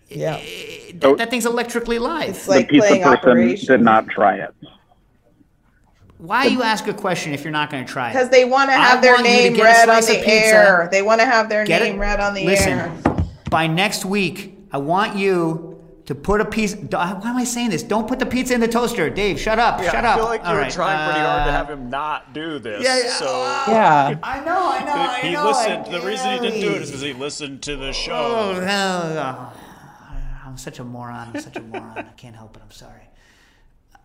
[0.09, 1.15] Yeah, eh, that, oh.
[1.15, 2.29] that thing's electrically live.
[2.29, 3.67] It's like the pizza person Operation.
[3.67, 4.53] did not try it.
[6.17, 8.13] Why you ask a question if you're not going to try it?
[8.13, 10.29] Because they want to have their want you to name read on the pizza.
[10.29, 10.87] air.
[10.89, 13.01] They want to have their Get name read on the Listen, air.
[13.49, 15.72] by next week, I want you
[16.05, 16.75] to put a piece.
[16.75, 17.81] Why am I saying this?
[17.83, 19.39] Don't put the pizza in the toaster, Dave.
[19.39, 19.79] Shut up.
[19.81, 20.15] Yeah, shut up.
[20.15, 22.33] I feel like you All were right, trying pretty hard to uh, have him not
[22.33, 22.83] do this.
[22.83, 23.09] Yeah, yeah.
[23.13, 23.25] So
[23.71, 24.19] Yeah.
[24.21, 25.45] I know, I know, I he know.
[25.47, 25.85] listened.
[25.87, 28.61] I the reason he didn't do it is because he listened to the Oh, show.
[28.61, 29.53] hell, oh.
[30.45, 31.29] I'm such a moron.
[31.33, 31.97] I'm such a moron.
[31.97, 32.61] I can't help it.
[32.63, 33.09] I'm sorry.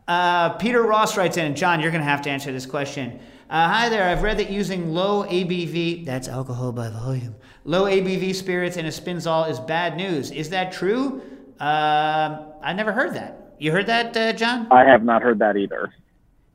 [0.06, 3.20] Uh, Peter Ross writes in, and John, you're going to have to answer this question.
[3.50, 4.04] Uh, hi there.
[4.08, 7.34] I've read that using low ABV, that's alcohol by volume,
[7.64, 10.30] low ABV spirits in a spinzall is bad news.
[10.30, 11.20] Is that true?
[11.60, 13.54] Um I never heard that.
[13.58, 14.68] You heard that, uh, John?
[14.70, 15.92] I have not heard that either.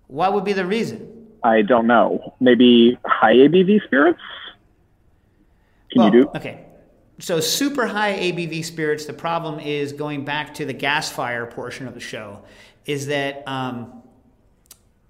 [0.08, 1.28] What would be the reason?
[1.44, 2.36] I don't know.
[2.40, 4.20] Maybe high ABV spirits?
[5.92, 6.32] Can you do?
[6.36, 6.66] Okay.
[7.20, 9.06] So super high ABV spirits.
[9.06, 12.44] The problem is going back to the gas fire portion of the show,
[12.86, 14.03] is that um,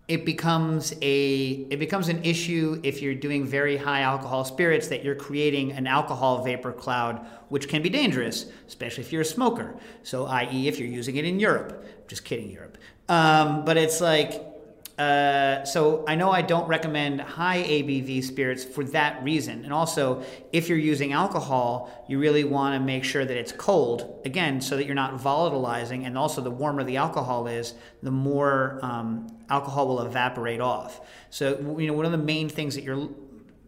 [0.08, 5.04] it becomes a it becomes an issue if you're doing very high alcohol spirits that
[5.04, 9.76] you're creating an alcohol vapor cloud which can be dangerous especially if you're a smoker.
[10.04, 11.86] So i.e if you're using it in europe.
[12.08, 12.78] Just kidding europe.
[13.08, 14.53] Um, but it's like
[14.98, 19.64] uh, so I know I don't recommend high ABV spirits for that reason.
[19.64, 24.22] And also, if you're using alcohol, you really want to make sure that it's cold,
[24.24, 26.06] again, so that you're not volatilizing.
[26.06, 27.74] And also, the warmer the alcohol is,
[28.04, 31.02] the more um, alcohol will evaporate off.
[31.32, 33.10] So, you know, one of the main things that you're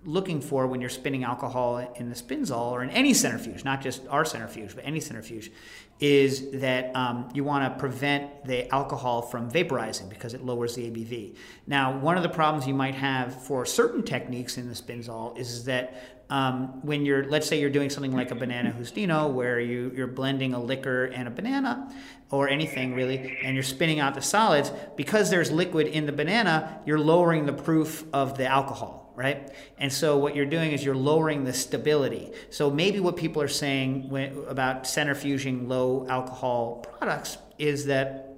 [0.06, 4.08] looking for when you're spinning alcohol in the spinzall or in any centrifuge, not just
[4.10, 5.52] our centrifuge, but any centrifuge,
[6.00, 10.92] is that um, you want to prevent the alcohol from vaporizing because it lowers the
[10.92, 11.36] ABV.
[11.68, 15.64] Now, one of the problems you might have for certain techniques in the spinzall is
[15.66, 19.92] that um, when you're, let's say you're doing something like a banana justino, where you,
[19.96, 21.94] you're blending a liquor and a banana,
[22.32, 26.82] or anything really, and you're spinning out the solids, because there's liquid in the banana,
[26.86, 29.52] you're lowering the proof of the alcohol right?
[29.78, 32.32] And so what you're doing is you're lowering the stability.
[32.50, 38.36] So maybe what people are saying when, about centrifuging low alcohol products is that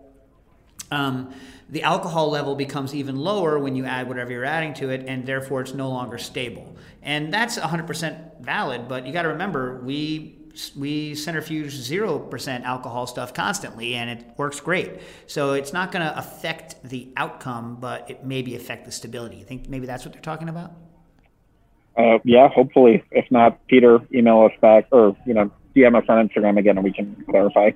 [0.91, 1.33] um,
[1.69, 5.25] the alcohol level becomes even lower when you add whatever you're adding to it, and
[5.25, 6.77] therefore it's no longer stable.
[7.01, 10.36] And that's 100% valid, but you got to remember we
[10.75, 14.99] we centrifuge 0% alcohol stuff constantly and it works great.
[15.27, 19.37] So it's not going to affect the outcome, but it maybe affect the stability.
[19.37, 20.71] You think maybe that's what they're talking about?
[21.97, 23.03] Uh, yeah, hopefully.
[23.11, 26.83] If not, Peter, email us back or, you know, DM us on Instagram again and
[26.83, 27.71] we can clarify.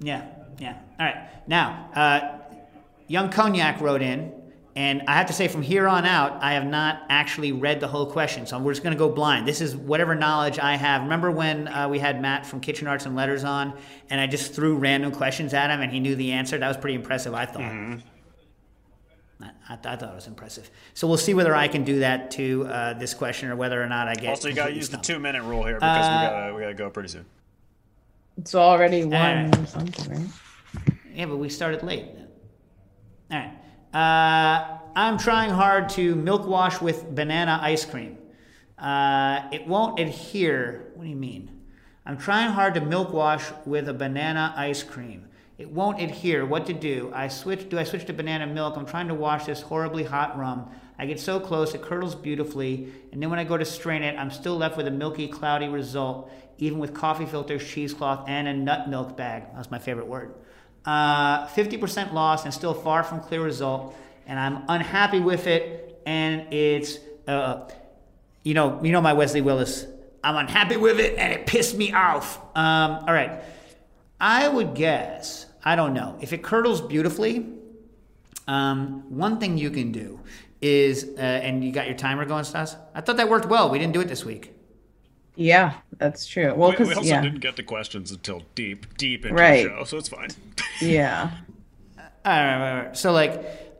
[0.00, 0.26] Yeah,
[0.58, 0.78] yeah.
[0.98, 1.48] All right.
[1.48, 2.38] Now, uh,
[3.06, 4.32] Young Cognac wrote in
[4.76, 7.88] and I have to say, from here on out, I have not actually read the
[7.88, 8.46] whole question.
[8.46, 9.46] So we're just going to go blind.
[9.46, 11.02] This is whatever knowledge I have.
[11.02, 13.76] Remember when uh, we had Matt from Kitchen Arts and Letters on,
[14.10, 16.56] and I just threw random questions at him and he knew the answer?
[16.56, 17.62] That was pretty impressive, I thought.
[17.62, 17.98] Mm-hmm.
[19.42, 20.70] I, I, thought it was impressive.
[20.94, 23.86] So we'll see whether I can do that to uh, this question or whether or
[23.86, 24.28] not I get.
[24.28, 25.06] Also, you got to use stumped.
[25.06, 27.24] the two minute rule here because uh, we got we got to go pretty soon.
[28.36, 29.68] It's already one right.
[29.68, 30.28] something, right?
[31.14, 32.06] Yeah, but we started late.
[33.30, 33.52] All right.
[33.92, 38.18] Uh, I'm trying hard to milk wash with banana ice cream.
[38.78, 40.92] Uh, it won't adhere.
[40.94, 41.50] What do you mean?
[42.06, 45.26] I'm trying hard to milk wash with a banana ice cream.
[45.58, 46.46] It won't adhere.
[46.46, 47.12] What to do?
[47.14, 47.68] I switch.
[47.68, 48.76] Do I switch to banana milk?
[48.76, 50.70] I'm trying to wash this horribly hot rum.
[51.00, 54.18] I get so close, it curdles beautifully, and then when I go to strain it,
[54.18, 58.52] I'm still left with a milky, cloudy result, even with coffee filters, cheesecloth, and a
[58.52, 59.44] nut milk bag.
[59.54, 60.34] That's my favorite word.
[60.84, 63.96] Uh, 50% loss and still far from clear result.
[64.26, 66.00] And I'm unhappy with it.
[66.06, 67.68] And it's, uh,
[68.42, 69.86] you know, you know my Wesley Willis.
[70.22, 72.38] I'm unhappy with it, and it pissed me off.
[72.54, 73.42] Um, all right,
[74.20, 75.46] I would guess.
[75.64, 77.46] I don't know if it curdles beautifully.
[78.46, 80.20] Um, one thing you can do
[80.60, 82.76] is, uh, and you got your timer going, Stas.
[82.94, 83.70] I thought that worked well.
[83.70, 84.54] We didn't do it this week.
[85.36, 86.52] Yeah, that's true.
[86.54, 87.22] Well, we, we also yeah.
[87.22, 89.64] didn't get the questions until deep, deep into right.
[89.64, 90.28] the show, so it's fine.
[90.80, 91.30] yeah.
[91.96, 93.32] All right, all right, So, like,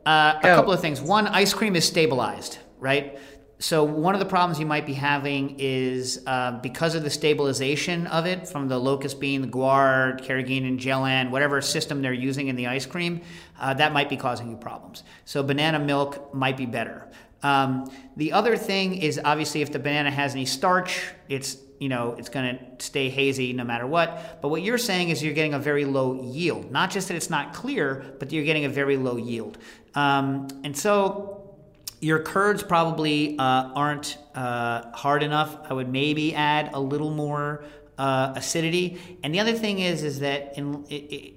[0.05, 0.99] uh, a couple of things.
[1.01, 3.19] One, ice cream is stabilized, right?
[3.61, 8.07] So one of the problems you might be having is uh, because of the stabilization
[8.07, 12.55] of it from the locust bean, the guar, carrageenan, gellan, whatever system they're using in
[12.55, 13.21] the ice cream,
[13.59, 15.03] uh, that might be causing you problems.
[15.25, 17.07] So banana milk might be better.
[17.43, 22.15] Um, the other thing is obviously if the banana has any starch, it's you know
[22.17, 24.39] it's going to stay hazy no matter what.
[24.41, 26.71] But what you're saying is you're getting a very low yield.
[26.71, 29.57] Not just that it's not clear, but you're getting a very low yield.
[29.95, 31.55] Um, and so
[31.99, 35.57] your curds probably uh, aren't uh, hard enough.
[35.69, 37.63] I would maybe add a little more
[37.97, 38.99] uh, acidity.
[39.23, 41.33] And the other thing is is that in it, it,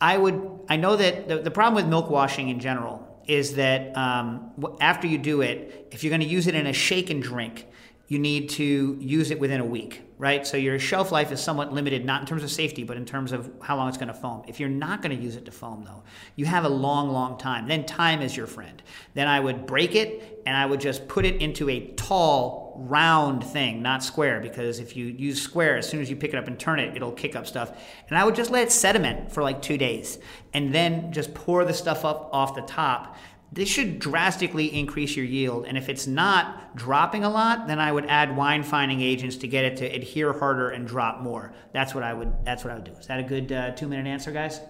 [0.00, 3.96] I would I know that the, the problem with milk washing in general is that
[3.96, 7.22] um, after you do it, if you're going to use it in a shake and
[7.22, 7.66] drink,
[8.08, 10.46] you need to use it within a week, right?
[10.46, 13.32] So your shelf life is somewhat limited, not in terms of safety, but in terms
[13.32, 14.44] of how long it's going to foam.
[14.46, 16.04] If you're not going to use it to foam, though,
[16.36, 17.66] you have a long, long time.
[17.66, 18.80] Then time is your friend.
[19.14, 23.44] Then I would break it and I would just put it into a tall, round
[23.44, 26.46] thing, not square, because if you use square, as soon as you pick it up
[26.46, 27.72] and turn it, it'll kick up stuff.
[28.08, 30.18] And I would just let it sediment for like two days
[30.52, 33.16] and then just pour the stuff up off the top
[33.52, 35.66] this should drastically increase your yield.
[35.66, 39.48] And if it's not dropping a lot, then I would add wine fining agents to
[39.48, 41.54] get it to adhere harder and drop more.
[41.72, 42.32] That's what I would.
[42.44, 42.92] That's what I would do.
[42.92, 44.60] Is that a good uh, two minute answer, guys?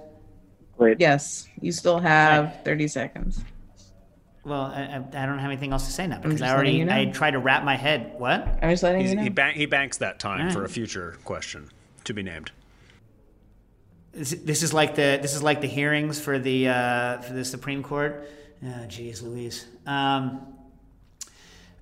[0.76, 1.00] Great.
[1.00, 2.64] Yes, you still have right.
[2.64, 3.42] thirty seconds.
[4.46, 6.94] Well, I, I, don't have anything else to say now because I already you know.
[6.94, 8.14] I tried to wrap my head.
[8.16, 8.46] What?
[8.62, 9.50] I'm just letting He's, you know.
[9.52, 10.52] He, he banks that time right.
[10.52, 11.68] for a future question
[12.04, 12.52] to be named.
[14.12, 17.44] This, this is like the this is like the hearings for the uh, for the
[17.44, 18.30] Supreme Court.
[18.64, 19.66] Oh, jeez, Louise.
[19.84, 20.54] Um,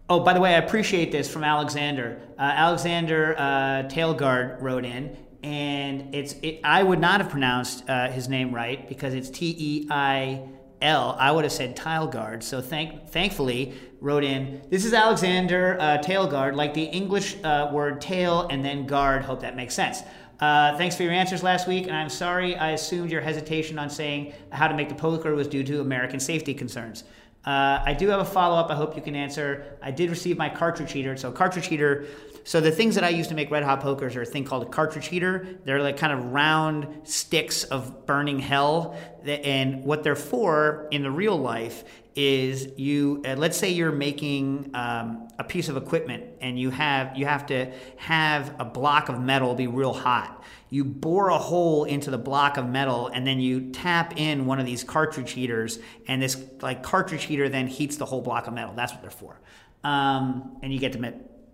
[0.08, 2.18] oh, by the way, I appreciate this from Alexander.
[2.38, 3.42] Uh, Alexander uh,
[3.90, 8.88] Tailguard wrote in, and it's it, I would not have pronounced uh, his name right
[8.88, 10.48] because it's T E I
[10.84, 11.16] L.
[11.18, 12.42] I would have said Tileguard.
[12.42, 14.60] So thank thankfully wrote in.
[14.70, 19.22] This is Alexander uh, Tailguard, like the English uh, word tail and then guard.
[19.22, 20.02] Hope that makes sense.
[20.40, 23.88] Uh, thanks for your answers last week, and I'm sorry I assumed your hesitation on
[23.88, 27.04] saying how to make the poker was due to American safety concerns.
[27.46, 28.70] Uh, I do have a follow up.
[28.70, 29.78] I hope you can answer.
[29.82, 31.16] I did receive my cartridge heater.
[31.16, 32.06] So cartridge heater.
[32.46, 34.64] So the things that I use to make red hot pokers are a thing called
[34.64, 35.58] a cartridge heater.
[35.64, 41.10] They're like kind of round sticks of burning hell, and what they're for in the
[41.10, 41.84] real life
[42.14, 43.22] is you.
[43.26, 47.46] Uh, let's say you're making um, a piece of equipment, and you have you have
[47.46, 52.18] to have a block of metal be real hot you bore a hole into the
[52.18, 55.78] block of metal and then you tap in one of these cartridge heaters
[56.08, 59.10] and this like cartridge heater then heats the whole block of metal that's what they're
[59.10, 59.38] for
[59.84, 60.98] um, and you get to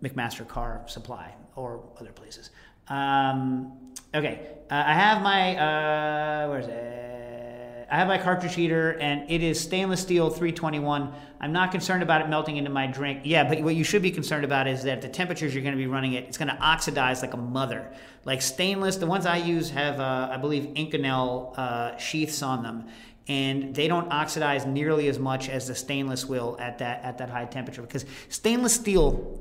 [0.02, 2.50] McMaster-Carr supply or other places
[2.88, 7.10] um, okay uh, i have my uh, where is it
[7.90, 11.12] I have my cartridge heater and it is stainless steel 321.
[11.40, 13.22] I'm not concerned about it melting into my drink.
[13.24, 15.78] Yeah, but what you should be concerned about is that the temperatures you're going to
[15.78, 17.92] be running it, it's going to oxidize like a mother.
[18.24, 22.86] Like stainless, the ones I use have, uh, I believe, Inconel uh, sheaths on them,
[23.26, 27.28] and they don't oxidize nearly as much as the stainless will at that at that
[27.28, 27.82] high temperature.
[27.82, 29.40] Because stainless steel,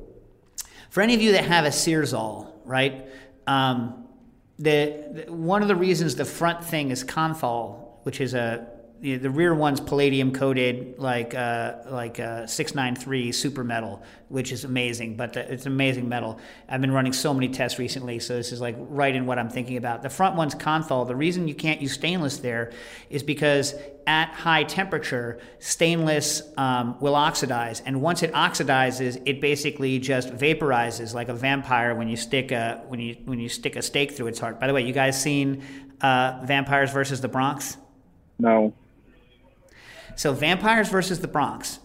[0.89, 3.05] for any of you that have a Searzall, right?
[3.47, 4.07] Um,
[4.57, 8.67] the, the, one of the reasons the front thing is Kanthal which is a
[9.01, 14.63] the, the rear one's palladium coated like uh, like uh, 693 super metal which is
[14.63, 16.39] amazing but the, it's amazing metal.
[16.67, 19.49] I've been running so many tests recently so this is like right in what i'm
[19.49, 20.03] thinking about.
[20.03, 22.71] The front one's Kanthal the reason you can't use stainless there
[23.09, 23.73] is because
[24.05, 31.13] at high temperature stainless um, will oxidize and once it oxidizes it basically just vaporizes
[31.13, 34.27] like a vampire when you stick a when you when you stick a stake through
[34.27, 34.59] its heart.
[34.59, 35.63] By the way you guys seen
[36.01, 37.77] uh, vampires versus the bronx?
[38.37, 38.73] No.
[40.19, 41.79] So, Vampires versus the Bronx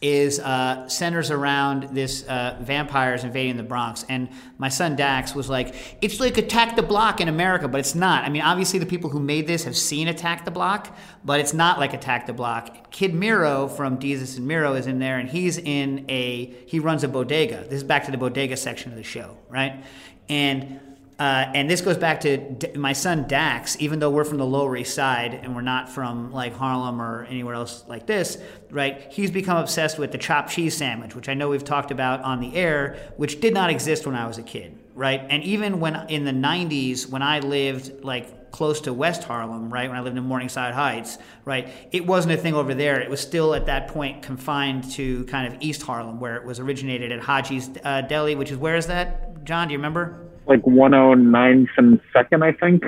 [0.00, 4.04] is uh, centers around this uh, vampires invading the Bronx.
[4.08, 7.96] And my son Dax was like, it's like Attack the Block in America, but it's
[7.96, 8.22] not.
[8.22, 11.52] I mean, obviously, the people who made this have seen Attack the Block, but it's
[11.52, 12.92] not like Attack the Block.
[12.92, 17.02] Kid Mero from Desus and Mero is in there, and he's in a, he runs
[17.02, 17.64] a bodega.
[17.64, 19.84] This is back to the bodega section of the show, right?
[20.28, 20.78] And
[21.18, 23.76] uh, and this goes back to D- my son Dax.
[23.78, 27.24] Even though we're from the Lower East Side and we're not from like Harlem or
[27.24, 28.38] anywhere else like this,
[28.70, 29.12] right?
[29.12, 32.40] He's become obsessed with the chopped cheese sandwich, which I know we've talked about on
[32.40, 35.24] the air, which did not exist when I was a kid, right?
[35.28, 39.88] And even when in the '90s, when I lived like close to West Harlem, right?
[39.88, 41.68] When I lived in Morningside Heights, right?
[41.90, 43.00] It wasn't a thing over there.
[43.00, 46.60] It was still at that point confined to kind of East Harlem, where it was
[46.60, 49.68] originated at Hajji's uh, Deli, which is where is that, John?
[49.68, 50.33] Do you remember?
[50.46, 52.84] Like 109th and second, I think.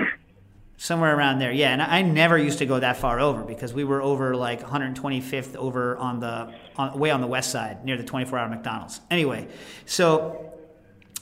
[0.78, 1.72] Somewhere around there, yeah.
[1.72, 5.56] And I never used to go that far over because we were over like 125th
[5.56, 9.00] over on the on, way on the west side near the 24-hour McDonald's.
[9.10, 9.48] Anyway,
[9.86, 10.52] so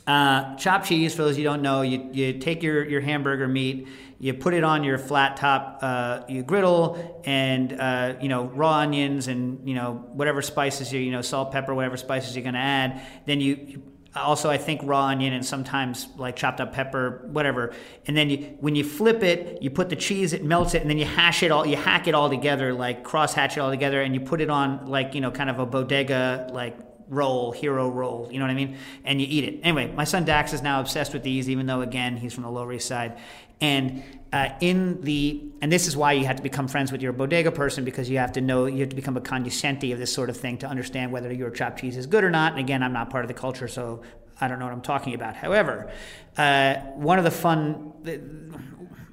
[0.09, 3.87] uh, chopped cheese, for those you don't know, you, you take your, your hamburger meat,
[4.19, 8.79] you put it on your flat top uh, you griddle, and uh, you know raw
[8.79, 12.55] onions and you know whatever spices you you know salt, pepper, whatever spices you're going
[12.55, 13.03] to add.
[13.27, 13.83] Then you
[14.15, 17.73] Uh, also I think raw onion and sometimes like chopped up pepper, whatever.
[18.07, 20.91] And then you, when you flip it, you put the cheese, it melts it, and
[20.91, 23.71] then you hash it all, you hack it all together, like cross hatch it all
[23.71, 26.77] together, and you put it on like you know kind of a bodega like
[27.09, 28.79] roll, hero roll, you know what I mean?
[29.05, 29.61] And you eat it.
[29.63, 32.51] Anyway, my son Dax is now obsessed with these, even though again he's from the
[32.51, 33.19] Lower East Side.
[33.61, 34.03] And
[34.33, 37.53] uh, in the and this is why you have to become friends with your bodega
[37.53, 40.29] person because you have to know you have to become a cognoscente of this sort
[40.29, 42.53] of thing to understand whether your chopped cheese is good or not.
[42.53, 44.03] And again, I'm not part of the culture, so
[44.41, 45.37] I don't know what I'm talking about.
[45.37, 45.91] However,
[46.37, 47.93] uh, one of the fun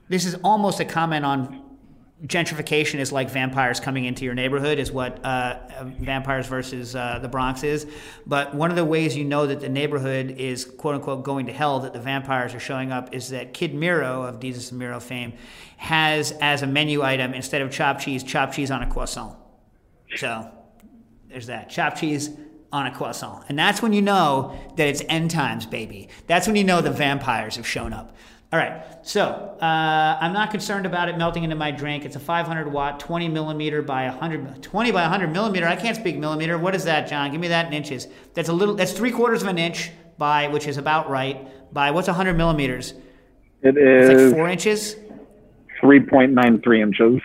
[0.09, 1.70] this is almost a comment on
[2.25, 5.57] gentrification is like vampires coming into your neighborhood is what uh,
[5.99, 7.87] vampires versus uh, the bronx is.
[8.27, 11.53] But one of the ways you know that the neighborhood is quote unquote going to
[11.53, 14.99] hell that the vampires are showing up is that Kid Mero of desus and mero
[14.99, 15.33] fame
[15.77, 19.35] has as a menu item instead of chopped cheese chopped cheese on a croissant.
[20.15, 20.51] So
[21.29, 21.69] there's that.
[21.69, 22.29] Chopped cheese
[22.71, 23.45] on a croissant.
[23.49, 26.09] And that's when you know that it's end times baby.
[26.27, 28.15] That's when you know the vampires have shown up
[28.53, 29.21] all right, so
[29.61, 32.03] uh, I'm not concerned about it melting into my drink.
[32.03, 35.65] It's a 500 watt, 20 millimeter by 100, 20 by 100 millimeter.
[35.65, 36.57] I can't speak millimeter.
[36.57, 37.31] What is that, John?
[37.31, 38.07] Give me that in inches.
[38.33, 38.75] That's a little.
[38.75, 41.73] That's three quarters of an inch by, which is about right.
[41.73, 42.93] By what's 100 millimeters?
[43.61, 44.95] It is it's like four inches.
[45.81, 47.21] 3.93 inches.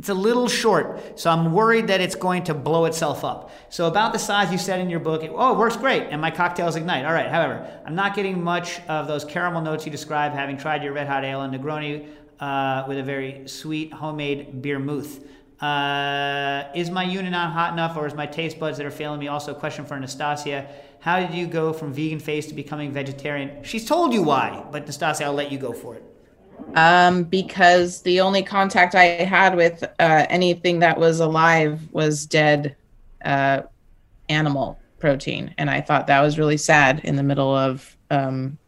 [0.00, 3.50] It's a little short, so I'm worried that it's going to blow itself up.
[3.68, 6.22] So about the size you said in your book, it, oh, it works great, and
[6.22, 7.04] my cocktails ignite.
[7.04, 7.28] All right.
[7.28, 11.06] However, I'm not getting much of those caramel notes you describe, having tried your red
[11.06, 12.08] hot ale and Negroni
[12.40, 15.22] uh, with a very sweet homemade vermouth.
[15.60, 19.20] Uh, is my unit not hot enough, or is my taste buds that are failing
[19.20, 19.28] me?
[19.28, 20.66] Also, a question for Nastassia:
[21.00, 23.62] How did you go from vegan face to becoming vegetarian?
[23.64, 26.09] She's told you why, but Nastassia, I'll let you go for it.
[26.74, 32.76] Um, because the only contact I had with uh, anything that was alive was dead
[33.24, 33.62] uh,
[34.28, 38.58] animal protein, and I thought that was really sad in the middle of um,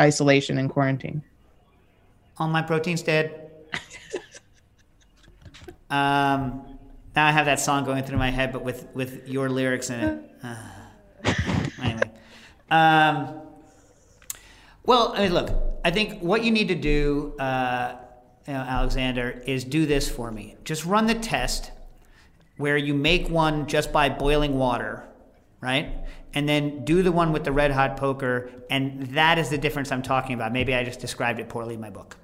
[0.00, 1.22] isolation and quarantine.
[2.38, 3.50] All my protein's dead.
[5.90, 6.78] um,
[7.14, 10.00] now I have that song going through my head, but with with your lyrics in
[10.00, 10.30] it.
[10.42, 11.32] Uh,
[11.82, 12.10] anyway,
[12.70, 13.40] um,
[14.86, 15.50] well, I mean, look,
[15.84, 17.96] I think what you need to do, uh,
[18.46, 20.56] you know, Alexander, is do this for me.
[20.64, 21.72] Just run the test
[22.56, 25.08] where you make one just by boiling water,
[25.60, 25.92] right?
[26.34, 29.90] And then do the one with the red hot poker, and that is the difference
[29.90, 30.52] I'm talking about.
[30.52, 32.16] Maybe I just described it poorly in my book.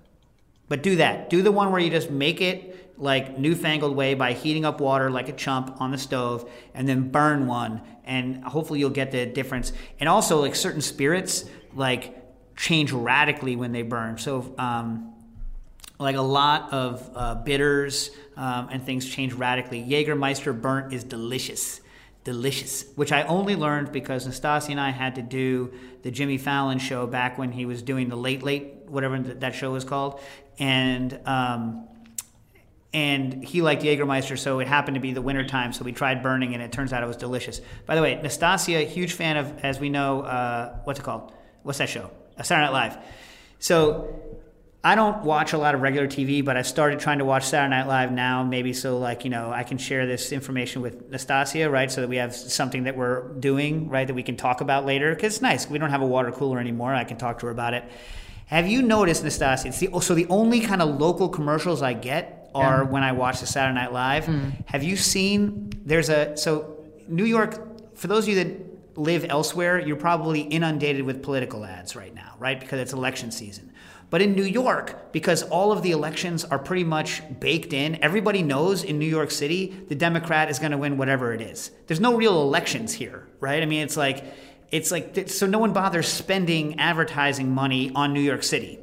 [0.69, 1.31] But do that.
[1.31, 5.11] Do the one where you just make it like newfangled way by heating up water
[5.11, 9.27] like a chump on the stove and then burn one and hopefully you'll get the
[9.27, 9.73] difference.
[9.99, 12.20] And also like certain spirits like
[12.61, 14.19] change radically when they burn.
[14.19, 15.15] So um,
[15.99, 19.83] like a lot of uh, bitters um, and things change radically.
[19.83, 21.81] Jägermeister burnt is delicious.
[22.23, 26.79] Delicious, which I only learned because Nastassia and I had to do the Jimmy Fallon
[26.79, 30.21] show back when he was doing the Late Late, whatever that show was called,
[30.59, 31.89] and um,
[32.93, 36.23] and he liked Jägermeister, so it happened to be the winter time, so we tried
[36.23, 37.63] burning, and it turns out it was delicious.
[37.87, 41.33] By the way, Nastassia, huge fan of, as we know, uh, what's it called?
[41.63, 42.11] What's that show?
[42.45, 42.99] Saturday Night Live.
[43.59, 44.21] So
[44.83, 47.77] I don't watch a lot of regular TV, but I started trying to watch Saturday
[47.77, 51.71] Night Live now, maybe so like you know I can share this information with Nastassia,
[51.71, 51.91] right?
[51.91, 55.15] So that we have something that we're doing, right, that we can talk about later.
[55.15, 55.69] Because it's nice.
[55.69, 56.95] We don't have a water cooler anymore.
[56.95, 57.85] I can talk to her about it.
[58.47, 59.67] Have you noticed, Nastassia?
[59.67, 63.41] It's the, so the only kind of local commercials I get are when I watch
[63.41, 64.25] the Saturday Night Live.
[64.25, 64.63] Mm-hmm.
[64.65, 65.71] Have you seen?
[65.85, 67.97] There's a so New York.
[67.97, 72.35] For those of you that live elsewhere, you're probably inundated with political ads right now,
[72.39, 72.59] right?
[72.59, 73.73] Because it's election season.
[74.11, 78.43] But in New York, because all of the elections are pretty much baked in, everybody
[78.43, 81.71] knows in New York City the Democrat is going to win whatever it is.
[81.87, 83.63] There's no real elections here, right?
[83.63, 84.25] I mean, it's like
[84.73, 88.81] it's like so no one bothers spending advertising money on New York City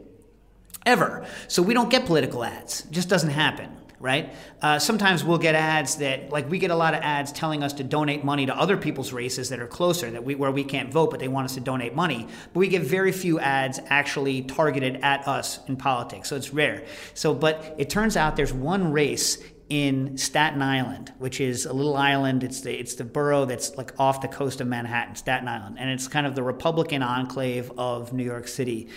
[0.86, 1.26] ever.
[1.49, 2.86] So we don't get political ads.
[2.86, 3.70] It just doesn't happen,
[4.00, 4.34] right?
[4.62, 7.74] Uh, sometimes we'll get ads that, like, we get a lot of ads telling us
[7.74, 10.91] to donate money to other people's races that are closer, that we where we can't
[10.91, 12.28] vote, but they want us to donate money.
[12.54, 16.86] But we get very few ads actually targeted at us in politics, so it's rare.
[17.14, 19.38] So, but it turns out there's one race
[19.70, 22.43] in Staten Island, which is a little island.
[22.43, 25.89] It's the it's the borough that's like off the coast of Manhattan, Staten Island, and
[25.89, 28.89] it's kind of the Republican enclave of New York City.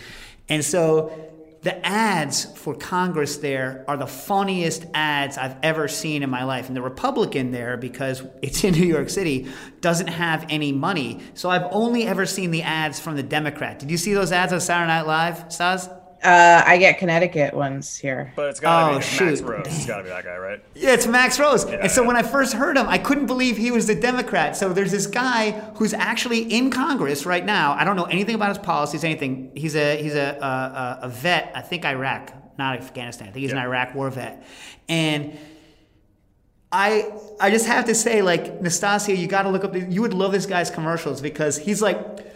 [0.49, 1.13] And so
[1.63, 6.69] the ads for Congress there are the funniest ads I've ever seen in my life.
[6.69, 9.47] And the Republican there, because it's in New York City,
[9.83, 11.21] doesn't have any money.
[11.35, 13.79] So I've only ever seen the ads from the Democrat.
[13.79, 15.89] Did you see those ads on Saturday Night Live, Stas?
[16.23, 18.33] Uh, I get Connecticut ones here.
[18.37, 19.25] But it's gotta Oh, be shoot.
[19.25, 19.66] Max Rose.
[19.68, 20.62] It's gotta be that guy, right?
[20.75, 21.64] Yeah, it's Max Rose.
[21.66, 22.09] Yeah, and so yeah.
[22.09, 24.55] when I first heard him, I couldn't believe he was the Democrat.
[24.55, 27.73] So there's this guy who's actually in Congress right now.
[27.73, 29.51] I don't know anything about his policies, anything.
[29.55, 31.53] He's a he's a a, a vet.
[31.55, 33.29] I think Iraq, not Afghanistan.
[33.29, 34.45] I think he's an Iraq war vet.
[34.91, 35.39] And
[36.71, 37.11] I
[37.41, 39.75] I just have to say, like Nastassia, you got to look up.
[39.75, 42.27] You would love this guy's commercials because he's like.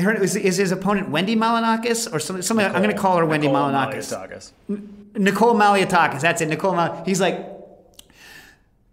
[0.00, 2.42] Her- Is, is his opponent Wendy Malinakis or something?
[2.42, 4.50] something I'm going to call her Wendy Nicole Malinakis.
[4.68, 4.90] Malliotakis.
[5.16, 6.20] Nicole Malliotakis.
[6.20, 6.48] That's it.
[6.48, 7.57] Nicole Mal- He's like,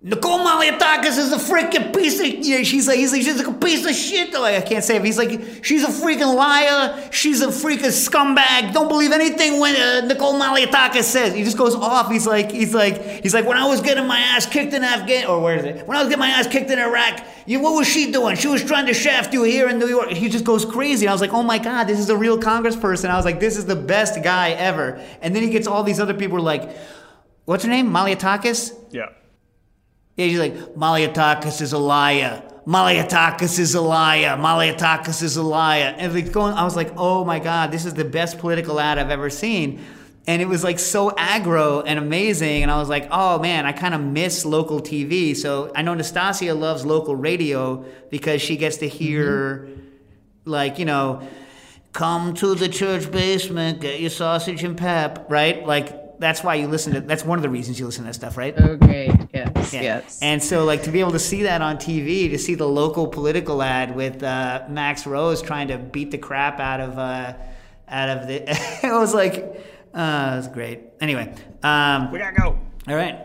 [0.07, 2.27] Nicole Malliotakis is a freaking piece of.
[2.27, 4.33] Yeah, she's like, he's like, she's like a piece of shit.
[4.33, 5.03] Like I can't say it.
[5.03, 7.09] He's like, she's a freaking liar.
[7.11, 8.71] She's a freaking scumbag.
[8.71, 11.33] Don't believe anything when uh, Nicole Malliotakis says.
[11.33, 12.11] He just goes off.
[12.11, 15.25] He's like, he's like, he's like, when I was getting my ass kicked in Afghan,
[15.25, 15.87] or where is it?
[15.87, 18.35] When I was getting my ass kicked in Iraq, you, what was she doing?
[18.35, 20.11] She was trying to shaft you here in New York.
[20.11, 21.07] He just goes crazy.
[21.07, 23.09] I was like, oh my god, this is a real congressperson.
[23.09, 25.03] I was like, this is the best guy ever.
[25.23, 26.77] And then he gets all these other people like,
[27.45, 27.89] what's her name?
[27.89, 28.71] Malliotakis.
[28.91, 29.07] Yeah.
[30.15, 32.41] Yeah, he's like, Malliotakis is a liar.
[32.65, 34.37] Malliotakis is a liar.
[34.37, 35.93] Malliotakis is a liar.
[35.97, 38.97] And like going, I was like, oh my God, this is the best political ad
[38.97, 39.83] I've ever seen.
[40.27, 42.63] And it was like so aggro and amazing.
[42.63, 45.35] And I was like, oh man, I kind of miss local TV.
[45.35, 49.81] So I know Nastassia loves local radio because she gets to hear, mm-hmm.
[50.45, 51.27] like, you know,
[51.93, 55.65] come to the church basement, get your sausage and pep, right?
[55.65, 57.01] Like, that's why you listen to.
[57.01, 58.53] That's one of the reasons you listen to that stuff, right?
[58.57, 59.11] Oh, great.
[59.33, 59.73] Yes.
[59.73, 59.81] Yeah.
[59.81, 60.19] Yes.
[60.21, 63.07] And so, like, to be able to see that on TV, to see the local
[63.07, 67.33] political ad with uh, Max Rose trying to beat the crap out of uh,
[67.87, 68.43] out of the,
[68.83, 69.35] it was like,
[69.93, 70.79] uh, it was great.
[71.01, 71.33] Anyway,
[71.63, 72.59] um, We gotta go.
[72.87, 73.19] all right.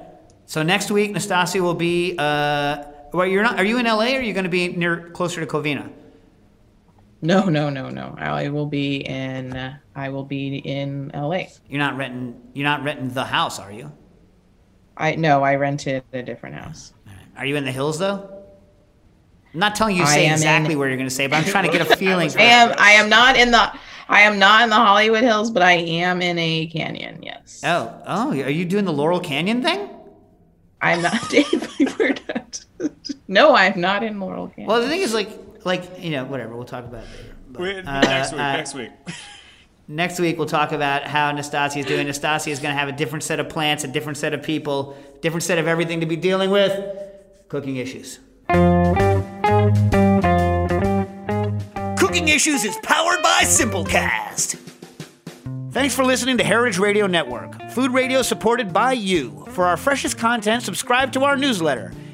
[0.47, 2.17] So next week, Nastassia will be.
[2.19, 3.59] Uh, well, you're not.
[3.59, 4.15] Are you in LA?
[4.15, 5.91] or Are you going to be near closer to Covina?
[7.23, 8.15] No, no, no, no.
[8.19, 9.57] I will be in.
[9.57, 11.45] Uh, I will be in LA.
[11.69, 12.41] You're not renting.
[12.55, 13.93] You're not renting the house, are you?
[14.97, 15.43] I no.
[15.43, 16.93] I rented a different house.
[17.37, 18.37] Are you in the hills though?
[19.53, 21.45] I'm not telling you to say exactly in- where you're going to say, but I'm
[21.45, 22.31] trying to get a feeling.
[22.37, 22.75] I am.
[22.79, 23.73] I am not in the.
[24.09, 27.23] I am not in the Hollywood Hills, but I am in a canyon.
[27.23, 27.63] Yes.
[27.65, 29.89] Oh, oh, are you doing the Laurel Canyon thing?
[30.83, 31.69] I'm not Dave.
[31.99, 32.65] We're not.
[33.29, 34.67] No, I'm not in Laurel Canyon.
[34.67, 35.31] Well, the thing is, like,
[35.65, 36.55] like you know, whatever.
[36.57, 37.37] We'll talk about it later.
[37.51, 38.41] But, Wait, uh, next week.
[38.41, 38.91] uh, next week.
[39.89, 42.07] Next week, we'll talk about how Nastassia is doing.
[42.07, 44.97] Nastassia is going to have a different set of plants, a different set of people,
[45.21, 46.81] different set of everything to be dealing with.
[47.49, 48.21] Cooking issues.
[51.99, 54.61] Cooking Issues is powered by Simplecast.
[55.73, 59.45] Thanks for listening to Heritage Radio Network, food radio supported by you.
[59.51, 61.93] For our freshest content, subscribe to our newsletter.